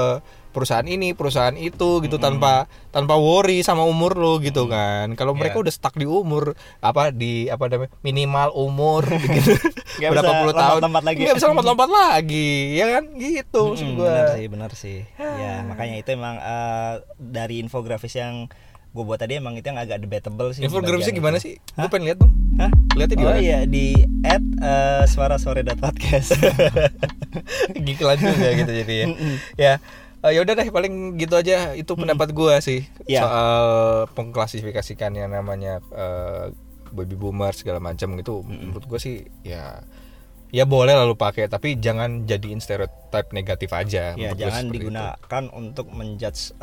perusahaan 0.58 0.82
ini, 0.84 1.14
perusahaan 1.14 1.54
itu 1.54 2.02
gitu 2.02 2.18
tanpa 2.18 2.66
tanpa 2.90 3.14
worry 3.14 3.62
sama 3.62 3.86
umur 3.86 4.18
lu 4.18 4.42
gitu 4.42 4.66
kan. 4.66 5.14
Kalau 5.14 5.32
mereka 5.32 5.56
Iya. 5.56 5.70
udah 5.70 5.74
stuck 5.74 5.94
di 5.94 6.04
umur 6.04 6.58
apa 6.82 7.14
di 7.14 7.46
apa 7.46 7.70
namanya 7.70 7.94
minimal 8.02 8.50
umur 8.52 9.06
gitu. 9.38 9.54
Berapa 10.02 10.42
puluh 10.42 10.52
tahun 10.52 10.82
lompat-lompat 10.82 11.04
lagi. 11.06 11.20
nggak 11.22 11.36
bisa 11.38 11.48
lompat-lompat 11.48 11.90
lagi 11.90 12.50
ya 12.74 12.86
kan 12.90 13.04
gitu 13.14 13.64
Mm, 13.70 13.94
gua 13.94 14.06
benar 14.08 14.28
sih 14.34 14.46
benar 14.48 14.72
sih 14.74 14.98
ya 15.18 15.62
makanya 15.62 15.96
itu 15.98 16.10
emang 16.10 16.36
eh, 16.38 16.94
dari 17.20 17.60
infografis 17.60 18.16
yang 18.16 18.50
gue 18.88 19.04
buat 19.04 19.20
tadi 19.20 19.38
emang 19.38 19.54
itu 19.54 19.62
yang 19.64 19.78
agak 19.78 20.00
debatable 20.00 20.50
sih 20.52 20.64
infografisnya 20.64 21.14
gimana 21.14 21.38
itu. 21.38 21.54
sih 21.54 21.56
gue 21.60 21.86
pengen 21.86 22.06
lihat 22.08 22.18
dong 22.18 22.34
Hah? 22.58 22.72
lihatnya 22.96 23.14
di 23.14 23.26
oh 23.26 23.38
iya 23.38 23.60
di 23.64 23.86
at 24.24 24.42
eh, 24.42 25.04
suara 25.06 25.38
sore 25.38 25.62
podcast 25.78 26.34
Giklan 27.86 28.18
juga 28.18 28.48
gitu 28.56 28.72
jadi 28.74 28.94
ya. 28.96 29.06
ya 29.56 29.74
eh, 30.28 30.36
ya 30.36 30.44
udah 30.44 30.54
deh 30.54 30.68
paling 30.68 31.16
gitu 31.16 31.34
aja. 31.34 31.72
Itu 31.74 31.96
pendapat 31.96 32.32
gua 32.32 32.60
sih 32.60 32.84
Ya. 33.08 33.24
soal 33.24 33.58
pengklasifikasikan 34.12 35.16
yang 35.16 35.32
namanya 35.32 35.80
eh, 35.90 36.52
baby 36.92 37.16
boomer 37.16 37.52
segala 37.52 37.80
macam 37.80 38.16
gitu. 38.16 38.44
Menurut 38.44 38.84
gua 38.86 39.00
sih 39.00 39.24
ya 39.42 39.84
ya 40.50 40.64
boleh 40.64 40.96
lalu 40.96 41.14
pakai 41.14 41.46
tapi 41.46 41.76
jangan 41.76 42.24
jadiin 42.24 42.58
stereotip 42.58 42.96
negatif 43.30 43.68
aja 43.70 44.16
ya 44.16 44.32
jangan 44.32 44.64
seperti 44.64 44.70
itu. 44.70 44.76
digunakan 44.88 45.44
untuk 45.52 45.86
menjudge 45.90 46.56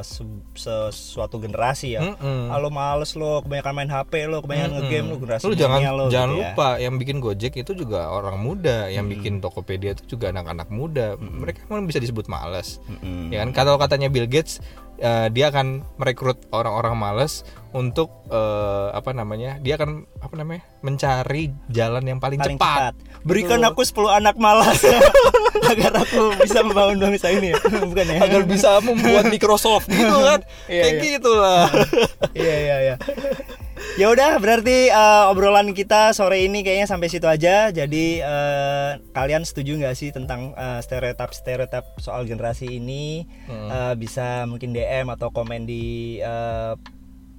se- 0.00 0.42
sesuatu 0.54 1.36
generasi 1.36 1.94
ya 1.94 2.06
Mm-mm. 2.06 2.48
ah, 2.48 2.58
lo 2.58 2.70
males 2.70 3.12
lo 3.12 3.42
kebanyakan 3.42 3.72
main 3.74 3.90
HP 3.90 4.12
lo 4.26 4.38
kebanyakan 4.40 4.70
ngegame 4.78 5.08
lo 5.08 5.16
generasi 5.18 5.42
lu 5.42 5.54
jangan 5.54 5.80
lo, 5.90 6.04
jangan 6.06 6.28
gitu 6.28 6.38
ya. 6.38 6.46
lupa 6.46 6.68
yang 6.78 6.94
bikin 6.96 7.16
Gojek 7.18 7.54
itu 7.56 7.72
juga 7.72 8.06
orang 8.08 8.38
muda 8.38 8.86
yang 8.86 9.06
bikin 9.06 9.38
Tokopedia 9.38 9.92
itu 9.92 10.06
juga 10.08 10.30
anak-anak 10.30 10.68
muda 10.68 11.06
mereka 11.18 11.66
emang 11.66 11.84
bisa 11.84 11.98
disebut 11.98 12.26
malas 12.26 12.78
Mm-mm. 12.86 13.30
ya 13.30 13.42
kan 13.42 13.50
kalau 13.50 13.74
katanya 13.74 14.06
Bill 14.06 14.26
Gates 14.26 14.62
eh, 14.98 15.28
dia 15.30 15.48
akan 15.48 15.84
merekrut 15.96 16.38
orang-orang 16.50 16.94
malas 16.96 17.44
untuk 17.70 18.08
eh, 18.32 18.88
apa 18.90 19.12
namanya 19.12 19.60
dia 19.60 19.76
akan 19.76 20.08
apa 20.18 20.34
namanya 20.34 20.64
mencari 20.80 21.52
jalan 21.68 22.04
yang 22.08 22.18
paling, 22.18 22.40
paling 22.40 22.56
cepat, 22.56 22.96
cepat. 22.96 23.22
Berikan 23.26 23.60
Gitu. 23.60 23.68
aku 23.68 23.80
10 23.84 24.18
anak 24.22 24.36
malas 24.38 24.80
agar 25.72 25.92
aku 25.98 26.36
bisa 26.40 26.62
membangun 26.62 26.96
bangsa 27.02 27.28
ini. 27.34 27.52
Bukan 27.90 28.06
ya? 28.06 28.18
agar 28.22 28.42
bisa 28.46 28.80
membuat 28.80 29.28
Microsoft 29.28 29.90
gitu 29.90 30.16
kan 30.22 30.40
Iya, 30.72 30.82
kayak 30.82 30.94
iya. 30.94 31.02
gitulah 31.18 31.66
Iya 32.32 32.54
iya 32.56 32.76
iya. 32.80 32.96
Ya 34.00 34.12
udah 34.12 34.36
berarti 34.36 34.88
eh, 34.88 35.24
obrolan 35.26 35.72
kita 35.72 36.12
sore 36.12 36.44
ini 36.44 36.60
kayaknya 36.60 36.84
sampai 36.84 37.08
situ 37.08 37.24
aja. 37.24 37.70
Jadi 37.70 38.20
eh, 38.20 38.90
kalian 39.10 39.40
setuju 39.42 39.72
nggak 39.74 39.94
sih 39.94 40.12
tentang 40.12 40.52
eh, 40.52 40.80
stereotip-stereotip 40.80 41.96
soal 41.96 42.24
generasi 42.24 42.76
ini? 42.76 43.24
Hmm. 43.44 43.68
Eh, 43.68 43.94
bisa 43.96 44.44
mungkin 44.44 44.70
DM 44.70 45.08
atau 45.08 45.32
komen 45.32 45.64
di 45.64 45.84
eh, 46.18 46.76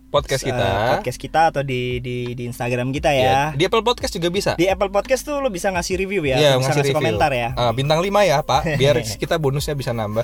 podcast 0.08 0.39
kita 0.41 0.98
podcast 0.98 1.20
kita 1.20 1.41
atau 1.52 1.62
di 1.62 2.00
di 2.00 2.32
di 2.32 2.48
Instagram 2.48 2.89
kita 2.89 3.12
Ya, 3.12 3.22
ya. 3.22 3.41
di 3.54 3.67
Apple 3.67 3.84
Podcast 3.84 4.15
juga 4.15 4.32
bisa 4.32 4.56
Di 4.56 4.65
Apple 4.65 4.88
Podcast 4.88 5.28
tuh 5.28 5.43
lo 5.43 5.52
bisa 5.52 5.67
ngasih 5.67 6.00
review 6.00 6.24
ya, 6.24 6.39
Iya, 6.39 6.52
bisa 6.56 6.72
ngasih 6.72 6.72
ngasih 6.72 6.82
review. 6.82 6.98
komentar 6.98 7.32
ya. 7.36 7.50
Ah, 7.54 7.70
bintang 7.70 8.00
5 8.00 8.08
ya 8.24 8.39
Pak 8.39 8.80
biar 8.80 8.96
kita 9.22 9.36
bonusnya 9.36 9.76
bisa 9.76 9.91
nambah 9.91 10.24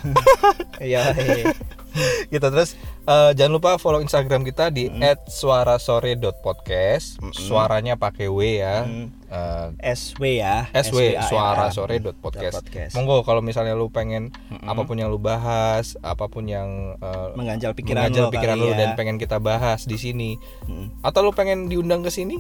Iya. 0.80 1.13
gitu 2.34 2.47
terus 2.49 2.73
eh, 3.06 3.32
jangan 3.38 3.53
lupa 3.58 3.77
follow 3.77 4.01
Instagram 4.01 4.41
kita 4.43 4.69
di 4.69 4.89
@suarasore.podcast 5.27 7.21
suaranya 7.34 7.95
pakai 7.95 8.27
W 8.29 8.39
ya 8.60 8.86
Eh, 9.34 9.97
SW 9.97 10.45
ya. 10.45 10.69
SW 10.77 11.17
SWARA. 11.17 11.25
suara 11.25 11.65
sore 11.73 11.97
dot 11.97 12.13
podcast. 12.21 12.62
Monggo 12.93 13.25
kalau 13.25 13.41
misalnya 13.41 13.73
lu 13.73 13.89
pengen 13.89 14.29
apa 14.62 14.86
pun 14.86 14.93
yang 14.93 15.10
lu 15.10 15.17
bahas, 15.17 15.97
apa 16.06 16.29
pun 16.29 16.45
yang 16.45 16.93
uh, 17.01 17.34
Mengganjal 17.34 17.73
pikiran 17.73 18.13
mengganjal 18.13 18.29
lo 18.29 18.34
pikiran 18.34 18.58
lu 18.62 18.69
ya. 18.69 18.77
dan 18.77 18.89
pengen 18.93 19.17
kita 19.17 19.41
bahas 19.41 19.89
di 19.89 19.97
sini. 19.97 20.38
Mm. 20.69 21.01
Atau 21.01 21.25
lu 21.25 21.34
pengen 21.34 21.65
diundang 21.65 22.06
ke 22.06 22.13
sini? 22.13 22.38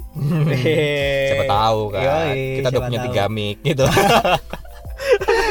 Siapa 1.33 1.49
tahu 1.49 1.81
kan. 1.89 2.29
Yoi, 2.29 2.61
kita 2.61 2.69
udah 2.69 2.81
punya 2.85 2.99
tahu. 3.01 3.07
tiga 3.09 3.23
mic 3.25 3.57
gitu. 3.65 3.85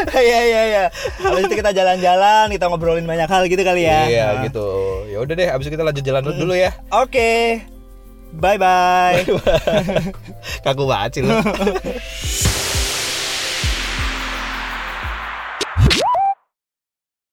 Iya 0.28 0.40
iya 0.44 0.62
iya. 0.66 0.84
Habis 1.18 1.46
itu 1.46 1.56
kita 1.56 1.70
jalan-jalan, 1.70 2.50
kita 2.50 2.64
ngobrolin 2.66 3.06
banyak 3.06 3.26
hal 3.26 3.42
gitu 3.46 3.62
kali 3.62 3.86
ya. 3.86 4.06
Iya 4.06 4.26
Nah. 4.34 4.42
gitu. 4.46 4.66
Ya 5.08 5.18
udah 5.20 5.34
deh, 5.34 5.48
abis 5.48 5.64
itu 5.68 5.74
kita 5.74 5.84
lanjut 5.84 6.04
jalan 6.04 6.22
dulu 6.26 6.54
ya. 6.54 6.70
Oke. 6.90 7.62
Bye 8.32 8.56
bye. 8.56 9.20
Kaku 10.64 10.84
banget 10.88 11.10
sih 11.14 11.22
lu. 11.22 11.36